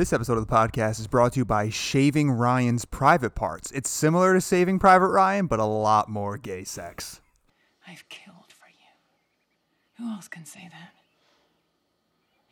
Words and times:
This 0.00 0.14
episode 0.14 0.38
of 0.38 0.46
the 0.46 0.50
podcast 0.50 0.98
is 0.98 1.06
brought 1.06 1.34
to 1.34 1.40
you 1.40 1.44
by 1.44 1.68
Shaving 1.68 2.30
Ryan's 2.30 2.86
Private 2.86 3.34
Parts. 3.34 3.70
It's 3.70 3.90
similar 3.90 4.32
to 4.32 4.40
Saving 4.40 4.78
Private 4.78 5.08
Ryan, 5.08 5.46
but 5.46 5.60
a 5.60 5.66
lot 5.66 6.08
more 6.08 6.38
gay 6.38 6.64
sex. 6.64 7.20
I've 7.86 8.08
killed 8.08 8.46
for 8.48 8.66
you. 8.70 9.98
Who 9.98 10.10
else 10.10 10.26
can 10.26 10.46
say 10.46 10.70
that? 10.72 10.94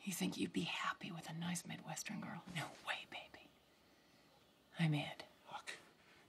You 0.05 0.13
think 0.13 0.37
you'd 0.37 0.53
be 0.53 0.69
happy 0.71 1.11
with 1.11 1.27
a 1.31 1.41
nice 1.41 1.65
Midwestern 1.67 2.21
girl? 2.21 2.43
No 2.55 2.65
way, 2.87 3.07
baby. 3.11 3.49
I'm 4.79 4.93
it. 4.93 5.23
Look, 5.51 5.71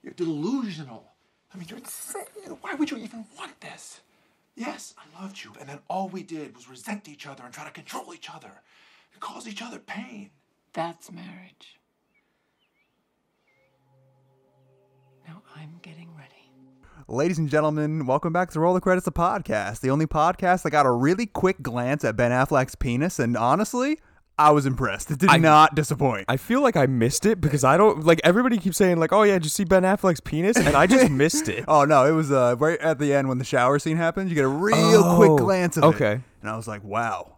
you're 0.02 0.14
delusional. 0.14 1.04
I 1.52 1.58
mean, 1.58 1.66
you're 1.68 1.80
insane. 1.80 2.22
Why 2.62 2.76
would 2.76 2.90
you 2.90 2.96
even 2.96 3.26
want 3.36 3.60
this? 3.60 4.00
Yes, 4.56 4.94
I 4.96 5.22
loved 5.22 5.44
you, 5.44 5.52
and 5.60 5.68
then 5.68 5.80
all 5.86 6.08
we 6.08 6.22
did 6.22 6.56
was 6.56 6.66
resent 6.66 7.10
each 7.10 7.26
other 7.26 7.44
and 7.44 7.52
try 7.52 7.64
to 7.64 7.70
control 7.70 8.14
each 8.14 8.30
other 8.34 8.62
and 9.12 9.20
cause 9.20 9.46
each 9.46 9.60
other 9.60 9.78
pain. 9.78 10.30
That's 10.72 11.10
marriage. 11.10 11.78
Now 15.26 15.42
I'm 15.56 15.78
getting 15.82 16.10
ready. 16.16 16.28
Ladies 17.08 17.38
and 17.38 17.48
gentlemen, 17.48 18.06
welcome 18.06 18.32
back 18.32 18.50
to 18.52 18.60
Roll 18.60 18.74
the 18.74 18.80
Credits, 18.80 19.04
the 19.04 19.10
podcast, 19.12 19.80
the 19.80 19.90
only 19.90 20.06
podcast 20.06 20.62
that 20.62 20.70
got 20.70 20.86
a 20.86 20.90
really 20.92 21.26
quick 21.26 21.60
glance 21.60 22.04
at 22.04 22.16
Ben 22.16 22.30
Affleck's 22.30 22.76
penis, 22.76 23.18
and 23.18 23.36
honestly, 23.36 23.98
I 24.38 24.52
was 24.52 24.64
impressed. 24.64 25.10
It 25.10 25.18
did 25.18 25.28
I- 25.28 25.38
not 25.38 25.74
disappoint. 25.74 26.26
I 26.28 26.36
feel 26.36 26.62
like 26.62 26.76
I 26.76 26.86
missed 26.86 27.26
it 27.26 27.40
because 27.40 27.64
I 27.64 27.76
don't 27.76 28.04
like 28.04 28.20
everybody 28.22 28.56
keeps 28.58 28.76
saying 28.76 28.98
like, 28.98 29.12
"Oh 29.12 29.24
yeah, 29.24 29.34
did 29.34 29.44
you 29.44 29.50
see 29.50 29.64
Ben 29.64 29.82
Affleck's 29.82 30.20
penis?" 30.20 30.56
and 30.56 30.68
I 30.76 30.86
just 30.86 31.10
missed 31.10 31.48
it. 31.48 31.64
Oh 31.66 31.84
no, 31.84 32.06
it 32.06 32.12
was 32.12 32.30
uh, 32.30 32.54
right 32.60 32.78
at 32.80 33.00
the 33.00 33.12
end 33.12 33.28
when 33.28 33.38
the 33.38 33.44
shower 33.44 33.80
scene 33.80 33.96
happens. 33.96 34.30
You 34.30 34.36
get 34.36 34.44
a 34.44 34.48
real 34.48 35.16
quick 35.16 35.30
Oh, 35.32 35.36
glance 35.36 35.76
of 35.76 35.82
it. 35.84 35.86
okay. 35.88 36.20
And 36.40 36.48
I 36.50 36.56
was 36.56 36.66
like, 36.68 36.82
"Wow, 36.84 37.36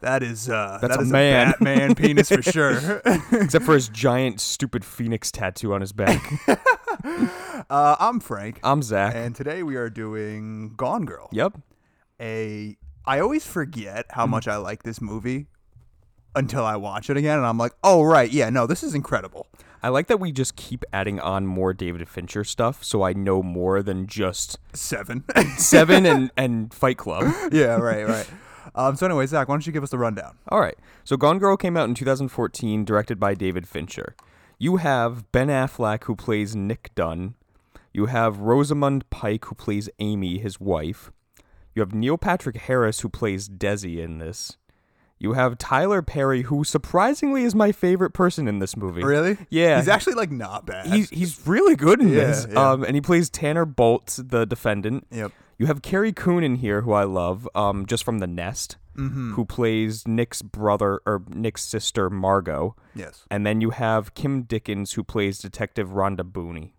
that 0.00 0.22
is 0.22 0.48
uh, 0.48 0.78
That's 0.80 0.94
that 0.96 1.00
a 1.00 1.02
is 1.04 1.10
man." 1.10 1.50
Batman 1.52 1.94
penis 1.96 2.28
for 2.28 2.42
sure." 2.42 3.00
Except 3.32 3.64
for 3.64 3.74
his 3.74 3.88
giant 3.88 4.40
stupid 4.40 4.84
phoenix 4.84 5.30
tattoo 5.30 5.72
on 5.74 5.80
his 5.80 5.92
back. 5.92 6.22
uh, 7.70 7.96
I'm 7.98 8.20
Frank, 8.20 8.60
I'm 8.62 8.82
Zach. 8.82 9.14
and 9.14 9.34
today 9.34 9.62
we 9.62 9.76
are 9.76 9.90
doing 9.90 10.74
Gone 10.76 11.04
Girl. 11.04 11.28
yep. 11.32 11.54
A 12.20 12.76
I 13.06 13.20
always 13.20 13.46
forget 13.46 14.06
how 14.10 14.22
Mm-hmm. 14.24 14.30
much 14.32 14.48
I 14.48 14.56
like 14.56 14.82
this 14.82 15.00
movie 15.00 15.46
until 16.34 16.64
I 16.64 16.76
watch 16.76 17.08
it 17.10 17.16
again, 17.16 17.38
and 17.38 17.46
I'm 17.46 17.58
like, 17.58 17.72
"Oh 17.82 18.02
right, 18.02 18.30
yeah, 18.30 18.50
no, 18.50 18.66
this 18.66 18.82
is 18.82 18.94
incredible." 18.94 19.46
I 19.82 19.90
like 19.90 20.08
that 20.08 20.18
we 20.18 20.32
just 20.32 20.56
keep 20.56 20.84
adding 20.92 21.20
on 21.20 21.46
more 21.46 21.72
David 21.72 22.08
Fincher 22.08 22.42
stuff, 22.44 22.82
so 22.82 23.02
I 23.02 23.12
know 23.12 23.42
more 23.42 23.82
than 23.82 24.06
just 24.06 24.58
Seven. 24.72 25.24
Seven 25.56 26.04
and 26.06 26.30
and 26.36 26.72
Fight 26.74 26.98
Club. 26.98 27.32
yeah, 27.52 27.76
right, 27.76 28.06
right. 28.06 28.28
Um, 28.74 28.96
so 28.96 29.06
anyway, 29.06 29.26
Zach, 29.26 29.48
why 29.48 29.54
don't 29.54 29.66
you 29.66 29.72
give 29.72 29.82
us 29.82 29.90
the 29.90 29.98
rundown? 29.98 30.36
All 30.48 30.60
right. 30.60 30.76
So 31.04 31.16
Gone 31.16 31.38
Girl 31.38 31.56
came 31.56 31.76
out 31.76 31.88
in 31.88 31.94
2014, 31.94 32.84
directed 32.84 33.18
by 33.18 33.34
David 33.34 33.66
Fincher. 33.66 34.14
You 34.58 34.76
have 34.76 35.30
Ben 35.32 35.48
Affleck, 35.48 36.04
who 36.04 36.14
plays 36.14 36.54
Nick 36.54 36.90
Dunne. 36.94 37.34
You 37.92 38.06
have 38.06 38.40
Rosamund 38.40 39.08
Pike, 39.10 39.46
who 39.46 39.54
plays 39.54 39.88
Amy, 39.98 40.38
his 40.38 40.60
wife. 40.60 41.10
You 41.74 41.80
have 41.80 41.94
Neil 41.94 42.18
Patrick 42.18 42.56
Harris, 42.56 43.00
who 43.00 43.08
plays 43.08 43.48
Desi 43.48 43.98
in 43.98 44.18
this. 44.18 44.56
You 45.20 45.32
have 45.32 45.58
Tyler 45.58 46.00
Perry, 46.02 46.42
who 46.42 46.62
surprisingly 46.64 47.42
is 47.42 47.54
my 47.54 47.72
favorite 47.72 48.12
person 48.12 48.46
in 48.46 48.58
this 48.60 48.76
movie. 48.76 49.02
Really? 49.02 49.36
Yeah. 49.50 49.78
He's 49.78 49.88
actually 49.88 50.14
like 50.14 50.30
not 50.30 50.64
bad. 50.66 50.86
He's 50.86 51.10
he's 51.10 51.46
really 51.46 51.74
good 51.76 52.00
in 52.00 52.08
Yeah, 52.08 52.14
this. 52.26 52.46
yeah. 52.50 52.70
Um, 52.70 52.84
and 52.84 52.94
he 52.94 53.00
plays 53.00 53.28
Tanner 53.28 53.64
Bolt, 53.64 54.18
the 54.22 54.46
defendant. 54.46 55.06
Yep. 55.10 55.32
You 55.58 55.66
have 55.66 55.82
Carrie 55.82 56.12
Coon 56.12 56.44
in 56.44 56.54
here, 56.56 56.82
who 56.82 56.92
I 56.92 57.02
love, 57.02 57.48
um, 57.56 57.84
just 57.86 58.04
from 58.04 58.18
The 58.20 58.28
Nest, 58.28 58.76
Mm-hmm. 58.96 59.34
who 59.34 59.44
plays 59.44 60.06
Nick's 60.08 60.42
brother 60.42 61.00
or 61.06 61.22
Nick's 61.28 61.64
sister 61.64 62.10
Margo, 62.10 62.74
yes. 62.96 63.24
and 63.30 63.46
then 63.46 63.60
you 63.60 63.70
have 63.70 64.12
Kim 64.14 64.42
Dickens, 64.42 64.94
who 64.94 65.04
plays 65.04 65.38
Detective 65.38 65.90
Rhonda 65.90 66.22
Booney. 66.22 66.72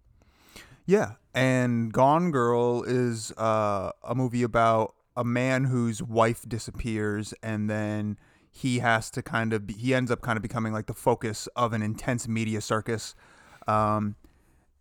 Yeah, 0.86 1.14
and 1.34 1.94
Gone 1.94 2.32
Girl 2.32 2.84
is 2.84 3.32
uh, 3.38 3.92
a 4.04 4.16
movie 4.16 4.44
about 4.44 4.96
a 5.16 5.24
man 5.24 5.66
whose 5.66 6.02
wife 6.04 6.44
disappears, 6.48 7.34
and 7.44 7.70
then 7.70 8.18
he 8.62 8.80
has 8.80 9.10
to 9.12 9.22
kind 9.22 9.54
of 9.54 9.68
be, 9.68 9.74
he 9.74 9.94
ends 9.94 10.12
up 10.12 10.22
kind 10.22 10.38
of 10.38 10.44
becoming 10.44 10.74
like 10.74 10.88
the 10.88 10.94
focus 10.94 11.48
of 11.56 11.72
an 11.74 11.82
intense 11.82 12.28
media 12.28 12.62
circus, 12.62 13.16
um, 13.68 14.16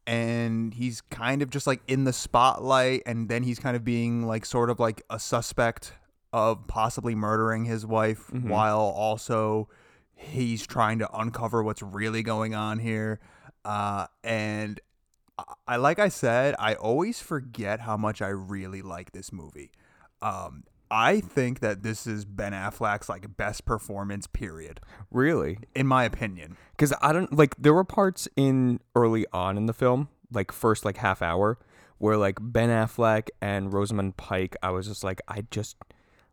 and 0.07 0.75
he's 0.75 1.01
kind 1.11 1.43
of 1.43 1.51
just 1.51 1.67
like 1.67 1.81
in 1.87 2.05
the 2.05 2.13
spotlight, 2.13 3.03
and 3.07 3.29
then 3.29 3.43
he's 3.43 3.59
kind 3.59 3.77
of 3.77 3.85
being 3.85 4.27
like 4.27 4.45
sort 4.45 4.71
of 4.71 4.81
like 4.81 5.03
a 5.11 5.19
suspect 5.19 5.93
of 6.33 6.67
possibly 6.67 7.15
murdering 7.15 7.65
his 7.67 7.87
wife, 7.87 8.33
while 8.33 8.81
also 8.81 9.69
he's 10.15 10.67
trying 10.67 10.99
to 10.99 11.09
uncover 11.17 11.63
what's 11.63 11.83
really 11.83 12.23
going 12.23 12.55
on 12.55 12.79
here, 12.81 13.21
uh, 13.65 14.07
and 14.25 14.81
I 15.69 15.77
like 15.77 16.01
I 16.01 16.09
said, 16.09 16.57
I 16.59 16.75
always 16.75 17.21
forget 17.21 17.81
how 17.81 17.97
much 17.97 18.21
I 18.21 18.29
really 18.29 18.83
like 18.83 19.13
this 19.13 19.33
movie. 19.33 19.71
Um, 20.21 20.65
I 20.91 21.21
think 21.21 21.61
that 21.61 21.83
this 21.83 22.07
is 22.07 22.25
Ben 22.25 22.53
Affleck's 22.53 23.09
like 23.09 23.37
best 23.37 23.65
performance 23.65 24.27
period, 24.27 24.81
Really? 25.11 25.59
in 25.75 25.87
my 25.87 26.05
opinion. 26.05 26.57
Because 26.73 26.93
I 27.03 27.13
don't 27.13 27.33
like 27.33 27.55
there 27.57 27.75
were 27.75 27.85
parts 27.85 28.29
in 28.37 28.81
early 28.95 29.27
on 29.33 29.57
in 29.57 29.67
the 29.67 29.73
film, 29.75 30.09
like 30.33 30.53
first 30.53 30.85
like 30.85 30.99
half 30.99 31.21
hour, 31.23 31.59
where 31.99 32.17
like 32.17 32.39
Ben 32.41 32.69
Affleck 32.71 33.29
and 33.41 33.73
Rosamund 33.73 34.17
Pike, 34.17 34.57
I 34.63 34.71
was 34.71 34.87
just 34.87 35.05
like, 35.05 35.21
I 35.29 35.45
just 35.51 35.77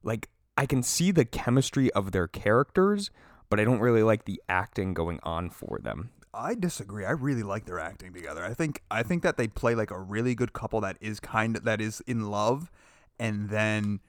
like 0.04 0.30
I 0.58 0.66
can 0.66 0.84
see 0.84 1.12
the 1.12 1.26
chemistry 1.26 1.92
of 1.92 2.12
their 2.12 2.28
characters, 2.28 3.12
but 3.50 3.60
I 3.60 3.66
don't 3.66 3.80
really 3.80 4.04
like 4.04 4.26
the 4.26 4.42
acting 4.48 4.94
going 4.94 5.20
on 5.24 5.50
for 5.50 5.80
them. 5.84 6.12
I 6.34 6.54
disagree. 6.56 7.06
I 7.06 7.12
really 7.12 7.44
like 7.44 7.66
their 7.66 7.80
acting 7.80 8.14
together. 8.14 8.44
I 8.44 8.54
think 8.54 8.84
I 8.92 9.04
think 9.04 9.24
that 9.24 9.38
they 9.38 9.48
play 9.48 9.74
like 9.76 9.92
a 9.92 10.00
really 10.00 10.36
good 10.36 10.54
couple 10.54 10.82
that 10.82 10.98
is 11.02 11.20
kind 11.20 11.58
of 11.58 11.64
that 11.64 11.82
is 11.82 12.02
in 12.08 12.30
love, 12.30 12.72
and 13.20 13.50
then 13.50 14.00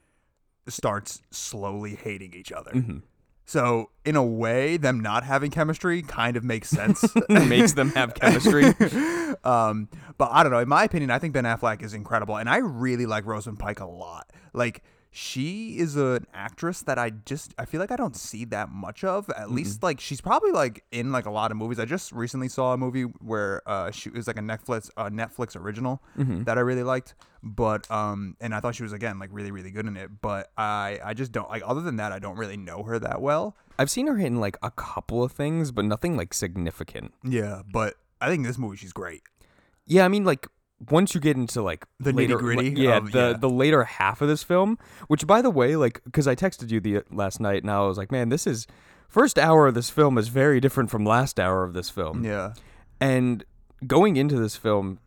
starts 0.68 1.22
slowly 1.30 1.94
hating 1.94 2.34
each 2.34 2.52
other. 2.52 2.72
So 3.46 3.90
in 4.04 4.16
a 4.16 4.24
way, 4.24 4.76
them 4.76 5.00
not 5.00 5.22
having 5.22 5.52
chemistry 5.52 6.02
kind 6.02 6.36
of 6.36 6.42
makes 6.42 6.68
sense. 6.68 7.04
Makes 7.28 7.74
them 7.74 7.90
have 7.90 8.14
chemistry. 8.14 8.64
um, 9.44 9.88
but 10.18 10.30
I 10.32 10.42
don't 10.42 10.50
know. 10.50 10.58
In 10.58 10.68
my 10.68 10.82
opinion, 10.82 11.12
I 11.12 11.20
think 11.20 11.32
Ben 11.32 11.44
Affleck 11.44 11.80
is 11.80 11.94
incredible, 11.94 12.36
and 12.36 12.48
I 12.48 12.56
really 12.56 13.06
like 13.06 13.24
Rosamund 13.24 13.60
Pike 13.60 13.78
a 13.78 13.86
lot. 13.86 14.32
Like 14.52 14.82
she 15.16 15.78
is 15.78 15.96
an 15.96 16.26
actress 16.34 16.82
that 16.82 16.98
I 16.98 17.08
just 17.08 17.54
I 17.56 17.64
feel 17.64 17.80
like 17.80 17.90
I 17.90 17.96
don't 17.96 18.14
see 18.14 18.44
that 18.46 18.68
much 18.68 19.02
of. 19.02 19.30
At 19.30 19.50
least 19.50 19.82
like 19.82 19.98
she's 19.98 20.20
probably 20.20 20.52
like 20.52 20.84
in 20.92 21.10
like 21.10 21.24
a 21.24 21.30
lot 21.30 21.50
of 21.50 21.56
movies. 21.56 21.78
I 21.78 21.86
just 21.86 22.12
recently 22.12 22.48
saw 22.48 22.74
a 22.74 22.76
movie 22.76 23.04
where 23.04 23.62
uh 23.66 23.90
she 23.90 24.10
was 24.10 24.26
like 24.26 24.36
a 24.36 24.42
Netflix 24.42 24.90
uh, 24.94 25.08
Netflix 25.08 25.56
original 25.56 26.02
that 26.44 26.58
I 26.58 26.60
really 26.60 26.82
liked. 26.82 27.14
But 27.42 27.90
um 27.90 28.36
and 28.42 28.54
I 28.54 28.60
thought 28.60 28.74
she 28.74 28.82
was 28.82 28.92
again 28.92 29.18
like 29.18 29.30
really 29.32 29.50
really 29.50 29.70
good 29.70 29.86
in 29.86 29.96
it. 29.96 30.20
But 30.20 30.50
I 30.58 31.00
I 31.02 31.14
just 31.14 31.32
don't 31.32 31.48
like 31.48 31.62
other 31.64 31.80
than 31.80 31.96
that 31.96 32.12
I 32.12 32.18
don't 32.18 32.36
really 32.36 32.58
know 32.58 32.82
her 32.82 32.98
that 32.98 33.22
well. 33.22 33.56
I've 33.78 33.90
seen 33.90 34.08
her 34.08 34.18
in 34.18 34.38
like 34.38 34.58
a 34.62 34.70
couple 34.70 35.22
of 35.24 35.32
things, 35.32 35.72
but 35.72 35.86
nothing 35.86 36.18
like 36.18 36.34
significant. 36.34 37.14
Yeah, 37.24 37.62
but 37.72 37.94
I 38.20 38.28
think 38.28 38.46
this 38.46 38.58
movie 38.58 38.76
she's 38.76 38.92
great. 38.92 39.22
Yeah, 39.86 40.04
I 40.04 40.08
mean 40.08 40.24
like 40.24 40.46
once 40.90 41.14
you 41.14 41.20
get 41.20 41.36
into 41.36 41.62
like 41.62 41.86
The 42.00 42.12
nitty-gritty 42.12 42.70
like, 42.70 42.78
yeah, 42.78 42.96
of- 42.98 43.12
the 43.12 43.30
yeah. 43.30 43.36
the 43.38 43.48
later 43.48 43.84
half 43.84 44.20
of 44.20 44.28
this 44.28 44.42
film, 44.42 44.78
which 45.08 45.26
by 45.26 45.42
the 45.42 45.50
way, 45.50 45.76
like 45.76 46.02
because 46.04 46.28
I 46.28 46.34
texted 46.34 46.70
you 46.70 46.80
the 46.80 47.02
last 47.10 47.40
night, 47.40 47.62
and 47.62 47.70
I 47.70 47.80
was 47.80 47.98
like, 47.98 48.12
man, 48.12 48.28
this 48.28 48.46
is 48.46 48.66
first 49.08 49.38
hour 49.38 49.66
of 49.66 49.74
this 49.74 49.90
film 49.90 50.18
is 50.18 50.28
very 50.28 50.60
different 50.60 50.90
from 50.90 51.04
last 51.04 51.40
hour 51.40 51.64
of 51.64 51.72
this 51.72 51.88
film. 51.90 52.24
Yeah. 52.24 52.54
And 53.00 53.44
going 53.86 54.16
into 54.16 54.38
this 54.38 54.56
film, 54.56 54.98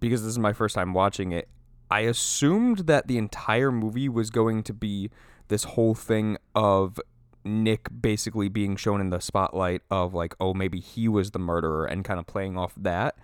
because 0.00 0.22
this 0.22 0.30
is 0.30 0.38
my 0.38 0.52
first 0.52 0.74
time 0.74 0.92
watching 0.92 1.32
it, 1.32 1.48
I 1.90 2.00
assumed 2.00 2.80
that 2.80 3.06
the 3.06 3.18
entire 3.18 3.70
movie 3.72 4.08
was 4.08 4.30
going 4.30 4.62
to 4.64 4.74
be 4.74 5.10
this 5.48 5.64
whole 5.64 5.94
thing 5.94 6.36
of 6.54 7.00
Nick 7.44 7.88
basically 8.00 8.48
being 8.48 8.74
shown 8.74 9.00
in 9.00 9.10
the 9.10 9.20
spotlight 9.20 9.82
of 9.90 10.12
like, 10.12 10.34
oh, 10.40 10.52
maybe 10.52 10.80
he 10.80 11.06
was 11.08 11.30
the 11.30 11.38
murderer 11.38 11.86
and 11.86 12.04
kind 12.04 12.18
of 12.18 12.26
playing 12.26 12.58
off 12.58 12.72
that. 12.76 13.16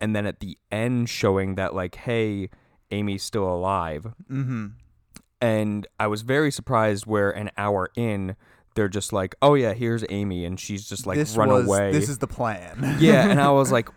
And 0.00 0.14
then 0.14 0.26
at 0.26 0.40
the 0.40 0.56
end, 0.70 1.08
showing 1.08 1.56
that, 1.56 1.74
like, 1.74 1.96
hey, 1.96 2.50
Amy's 2.90 3.22
still 3.22 3.48
alive. 3.48 4.06
Mm-hmm. 4.30 4.66
And 5.40 5.86
I 5.98 6.06
was 6.06 6.22
very 6.22 6.50
surprised 6.50 7.06
where 7.06 7.30
an 7.30 7.50
hour 7.56 7.90
in, 7.96 8.36
they're 8.74 8.88
just 8.88 9.12
like, 9.12 9.34
oh, 9.42 9.54
yeah, 9.54 9.72
here's 9.74 10.04
Amy. 10.08 10.44
And 10.44 10.58
she's 10.58 10.88
just 10.88 11.06
like, 11.06 11.16
this 11.16 11.36
run 11.36 11.48
was, 11.48 11.66
away. 11.66 11.92
This 11.92 12.08
is 12.08 12.18
the 12.18 12.26
plan. 12.26 12.96
Yeah, 13.00 13.28
and 13.28 13.40
I 13.40 13.50
was 13.50 13.70
like 13.78 13.88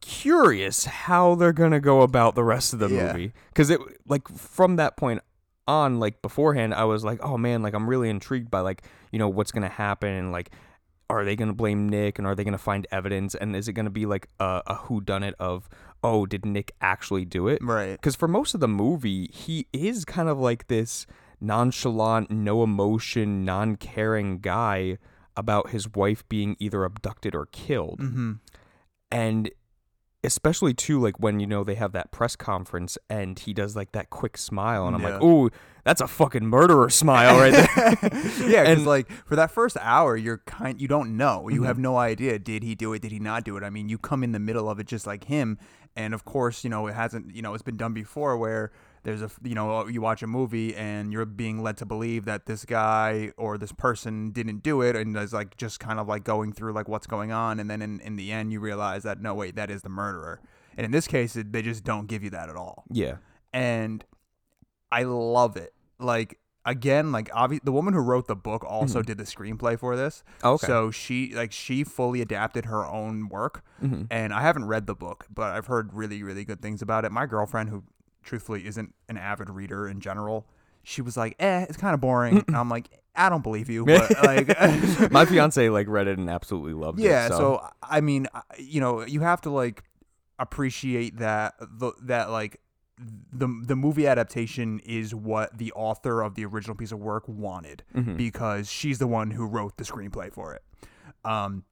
curious 0.00 0.84
how 0.86 1.34
they're 1.34 1.52
going 1.52 1.72
to 1.72 1.80
go 1.80 2.02
about 2.02 2.34
the 2.34 2.44
rest 2.44 2.72
of 2.72 2.78
the 2.78 2.88
Yeah. 2.88 3.12
movie 3.12 3.32
cuz 3.54 3.68
it 3.68 3.80
like 4.06 4.26
from 4.28 4.76
that 4.76 4.96
point 4.96 5.20
on 5.68 6.00
like 6.00 6.22
beforehand 6.22 6.72
I 6.74 6.84
was 6.84 7.04
like, 7.04 7.20
"Oh 7.22 7.36
man, 7.36 7.62
like 7.62 7.74
I'm 7.74 7.86
really 7.88 8.08
intrigued 8.08 8.50
by 8.50 8.60
like, 8.60 8.82
you 9.12 9.18
know, 9.18 9.28
what's 9.28 9.52
going 9.52 9.62
to 9.62 9.68
happen 9.68 10.08
and 10.08 10.32
like 10.32 10.50
are 11.10 11.24
they 11.24 11.36
going 11.36 11.48
to 11.48 11.54
blame 11.54 11.88
Nick 11.88 12.18
and 12.18 12.26
are 12.26 12.34
they 12.34 12.44
going 12.44 12.52
to 12.52 12.58
find 12.58 12.86
evidence 12.90 13.34
and 13.34 13.56
is 13.56 13.68
it 13.68 13.72
going 13.72 13.84
to 13.84 13.90
be 13.90 14.06
like 14.06 14.28
a, 14.38 14.62
a 14.66 14.74
who 14.74 15.00
done 15.00 15.22
it 15.22 15.34
of 15.38 15.68
oh, 16.02 16.26
did 16.26 16.46
Nick 16.46 16.72
actually 16.80 17.24
do 17.24 17.48
it? 17.48 17.62
Right. 17.62 17.92
Because 17.92 18.16
for 18.16 18.28
most 18.28 18.54
of 18.54 18.60
the 18.60 18.68
movie, 18.68 19.26
he 19.26 19.66
is 19.72 20.04
kind 20.04 20.28
of 20.28 20.38
like 20.38 20.68
this 20.68 21.06
nonchalant, 21.40 22.30
no 22.30 22.62
emotion, 22.62 23.44
non 23.44 23.76
caring 23.76 24.38
guy 24.38 24.98
about 25.36 25.70
his 25.70 25.92
wife 25.92 26.28
being 26.28 26.56
either 26.58 26.84
abducted 26.84 27.34
or 27.34 27.46
killed. 27.46 28.00
Mm-hmm. 28.00 28.32
And 29.10 29.50
especially 30.22 30.74
too 30.74 31.00
like 31.00 31.18
when 31.18 31.40
you 31.40 31.46
know 31.46 31.64
they 31.64 31.74
have 31.76 31.92
that 31.92 32.10
press 32.12 32.36
conference 32.36 32.98
and 33.08 33.38
he 33.38 33.54
does 33.54 33.74
like 33.76 33.92
that 33.92 34.10
quick 34.10 34.36
smile 34.36 34.86
and 34.86 34.94
I'm 34.94 35.02
like, 35.02 35.20
Yeah. 35.20 35.26
"Ooh, 35.26 35.50
that's 35.84 36.00
a 36.02 36.06
fucking 36.06 36.46
murderer 36.46 36.90
smile 36.90 37.38
right 37.38 37.52
there." 37.52 38.10
yeah, 38.48 38.62
And- 38.64 38.84
like 38.86 39.10
for 39.10 39.36
that 39.36 39.50
first 39.50 39.76
hour, 39.80 40.16
you're 40.16 40.38
kind, 40.46 40.80
you 40.80 40.88
don't 40.88 41.16
know, 41.16 41.48
you 41.48 41.56
Mm-hmm. 41.56 41.64
have 41.66 41.78
no 41.78 41.96
idea. 41.96 42.38
Did 42.38 42.62
he 42.62 42.74
do 42.74 42.92
it? 42.92 43.00
Did 43.02 43.12
he 43.12 43.18
not 43.18 43.44
do 43.44 43.56
it? 43.56 43.62
I 43.62 43.70
mean, 43.70 43.88
you 43.88 43.96
come 43.98 44.22
in 44.22 44.32
the 44.32 44.38
middle 44.38 44.68
of 44.68 44.78
it 44.78 44.86
just 44.86 45.06
like 45.06 45.24
him, 45.24 45.58
and 45.96 46.12
of 46.14 46.24
course, 46.24 46.64
you 46.64 46.70
know 46.70 46.86
it 46.86 46.94
hasn't, 46.94 47.34
you 47.34 47.40
know, 47.42 47.54
it's 47.54 47.62
been 47.62 47.76
done 47.78 47.94
before 47.94 48.36
where 48.36 48.70
there's 49.02 49.22
a, 49.22 49.30
you 49.42 49.54
know, 49.54 49.86
you 49.86 50.00
watch 50.00 50.22
a 50.22 50.26
movie 50.26 50.74
and 50.76 51.12
you're 51.12 51.24
being 51.24 51.62
led 51.62 51.76
to 51.78 51.86
believe 51.86 52.24
that 52.26 52.46
this 52.46 52.64
guy 52.64 53.32
or 53.36 53.56
this 53.58 53.72
person 53.72 54.30
didn't 54.30 54.62
do 54.62 54.82
it, 54.82 54.94
and 54.96 55.16
is 55.16 55.32
like 55.32 55.56
just 55.56 55.80
kind 55.80 55.98
of 55.98 56.06
like 56.08 56.22
going 56.24 56.52
through 56.52 56.72
like 56.72 56.88
what's 56.88 57.06
going 57.06 57.32
on, 57.32 57.58
and 57.60 57.70
then 57.70 57.80
in 57.82 58.00
in 58.00 58.16
the 58.16 58.30
end 58.32 58.52
you 58.52 58.60
realize 58.60 59.02
that 59.04 59.20
no, 59.20 59.34
wait, 59.34 59.56
that 59.56 59.70
is 59.70 59.82
the 59.82 59.88
murderer. 59.88 60.40
And 60.76 60.84
in 60.84 60.90
this 60.90 61.06
case, 61.06 61.34
it, 61.36 61.52
they 61.52 61.62
just 61.62 61.82
don't 61.84 62.06
give 62.06 62.22
you 62.22 62.30
that 62.30 62.48
at 62.48 62.56
all 62.56 62.84
yeah. 62.90 63.16
and 63.52 64.04
I 64.92 65.02
love 65.02 65.56
it. 65.56 65.72
Like 65.98 66.38
again, 66.64 67.10
like 67.12 67.28
obvi- 67.30 67.62
the 67.64 67.72
woman 67.72 67.94
who 67.94 68.00
wrote 68.00 68.26
the 68.28 68.36
book 68.36 68.64
also 68.64 69.02
did 69.02 69.18
the 69.18 69.24
screenplay 69.24 69.78
for 69.78 69.96
this. 69.96 70.22
Mm-hmm. 70.38 70.46
Oh, 70.46 70.52
okay. 70.52 70.66
So 70.66 70.90
she 70.90 71.34
like 71.34 71.52
she 71.52 71.84
fully 71.84 72.20
adapted 72.20 72.66
her 72.66 72.84
own 72.86 73.28
work, 73.28 73.64
Mm-hmm. 73.82 74.04
and 74.10 74.32
I 74.34 74.42
haven't 74.42 74.66
read 74.66 74.86
the 74.86 74.94
book, 74.94 75.26
but 75.32 75.52
I've 75.52 75.66
heard 75.66 75.94
really 75.94 76.22
really 76.22 76.44
good 76.44 76.60
things 76.60 76.82
about 76.82 77.04
it. 77.04 77.12
My 77.12 77.26
girlfriend, 77.26 77.70
who 77.70 77.82
truthfully 78.22 78.66
isn't 78.66 78.94
an 79.08 79.16
avid 79.16 79.50
reader 79.50 79.88
in 79.88 80.00
general, 80.00 80.46
she 80.82 81.02
was 81.02 81.16
like, 81.16 81.36
"Eh, 81.38 81.66
it's 81.68 81.76
kind 81.76 81.94
of 81.94 82.00
boring." 82.00 82.44
and 82.46 82.56
I'm 82.56 82.68
like, 82.68 82.88
"I 83.14 83.28
don't 83.28 83.42
believe 83.42 83.68
you," 83.70 83.84
but 83.86 84.10
like. 84.24 84.48
My 85.10 85.24
fiance 85.26 85.68
like 85.68 85.88
read 85.88 86.06
it 86.08 86.18
and 86.18 86.28
absolutely 86.30 86.72
loved 86.74 86.98
Yeah, 87.00 87.26
it. 87.26 87.30
Yeah, 87.30 87.36
so. 87.36 87.66
I 87.82 88.00
mean, 88.00 88.26
you 88.58 88.80
know, 88.80 89.04
you 89.04 89.20
have 89.20 89.40
to 89.42 89.50
like 89.50 89.84
appreciate 90.38 91.18
that 91.18 91.54
the 91.60 91.92
that 92.02 92.30
like 92.30 92.60
the 92.98 93.48
the 93.66 93.76
movie 93.76 94.06
adaptation 94.06 94.80
is 94.84 95.14
what 95.14 95.56
the 95.56 95.72
author 95.72 96.22
of 96.22 96.34
the 96.34 96.44
original 96.44 96.74
piece 96.76 96.92
of 96.92 96.98
work 96.98 97.24
wanted 97.26 97.82
Mm-hmm. 97.94 98.16
because 98.16 98.70
she's 98.70 98.98
the 98.98 99.06
one 99.06 99.30
who 99.30 99.46
wrote 99.46 99.76
the 99.76 99.84
screenplay 99.84 100.32
for 100.32 100.54
it. 100.54 100.62
Um 101.24 101.64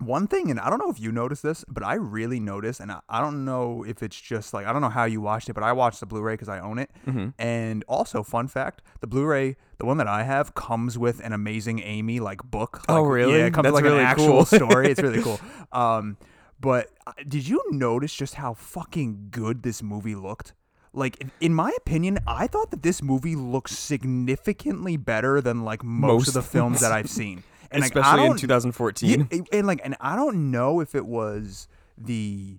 one 0.00 0.26
thing, 0.26 0.50
and 0.50 0.58
I 0.58 0.70
don't 0.70 0.78
know 0.78 0.90
if 0.90 0.98
you 1.00 1.12
noticed 1.12 1.42
this, 1.42 1.64
but 1.68 1.82
I 1.82 1.94
really 1.94 2.40
noticed, 2.40 2.80
and 2.80 2.90
I, 2.90 3.00
I 3.08 3.20
don't 3.20 3.44
know 3.44 3.84
if 3.86 4.02
it's 4.02 4.20
just 4.20 4.52
like 4.54 4.66
I 4.66 4.72
don't 4.72 4.82
know 4.82 4.88
how 4.88 5.04
you 5.04 5.20
watched 5.20 5.48
it, 5.48 5.54
but 5.54 5.62
I 5.62 5.72
watched 5.72 6.00
the 6.00 6.06
Blu-ray 6.06 6.34
because 6.34 6.48
I 6.48 6.60
own 6.60 6.78
it. 6.78 6.90
Mm-hmm. 7.06 7.28
And 7.38 7.84
also, 7.88 8.22
fun 8.22 8.48
fact: 8.48 8.82
the 9.00 9.06
Blu-ray, 9.06 9.56
the 9.78 9.86
one 9.86 9.96
that 9.98 10.08
I 10.08 10.22
have, 10.22 10.54
comes 10.54 10.98
with 10.98 11.20
an 11.24 11.32
amazing 11.32 11.80
Amy 11.80 12.20
like 12.20 12.42
book. 12.42 12.82
Oh, 12.88 13.02
really? 13.02 13.38
Yeah, 13.38 13.46
it 13.46 13.54
comes 13.54 13.64
That's 13.64 13.74
with 13.74 13.84
like 13.84 13.90
really 13.90 14.00
an 14.02 14.06
actual 14.06 14.26
cool. 14.26 14.44
story. 14.44 14.90
It's 14.90 15.02
really 15.02 15.22
cool. 15.28 15.40
Um, 15.72 16.16
but 16.60 16.88
uh, 17.06 17.12
did 17.26 17.48
you 17.48 17.62
notice 17.70 18.14
just 18.14 18.34
how 18.34 18.54
fucking 18.54 19.28
good 19.30 19.62
this 19.62 19.82
movie 19.82 20.14
looked? 20.14 20.52
Like, 20.92 21.20
in- 21.20 21.30
in 21.40 21.54
my 21.54 21.72
opinion, 21.76 22.18
I 22.26 22.46
thought 22.48 22.70
that 22.72 22.82
this 22.82 23.02
movie 23.02 23.36
looks 23.36 23.78
significantly 23.78 24.96
better 24.96 25.40
than 25.40 25.64
like 25.64 25.84
most, 25.84 26.10
Most 26.10 26.28
of 26.28 26.34
the 26.34 26.42
films 26.42 26.80
that 26.80 26.92
I've 26.92 27.08
seen. 27.08 27.44
And 27.70 27.82
like, 27.82 27.94
especially 27.94 28.26
in 28.26 28.36
2014. 28.36 29.10
yeah, 29.10 29.26
and- 29.30 29.48
and 29.52 29.66
like, 29.66 29.80
and 29.84 29.96
I 30.00 30.16
don't 30.16 30.50
know 30.50 30.80
if 30.80 30.94
it 30.94 31.06
was 31.06 31.68
the 31.96 32.58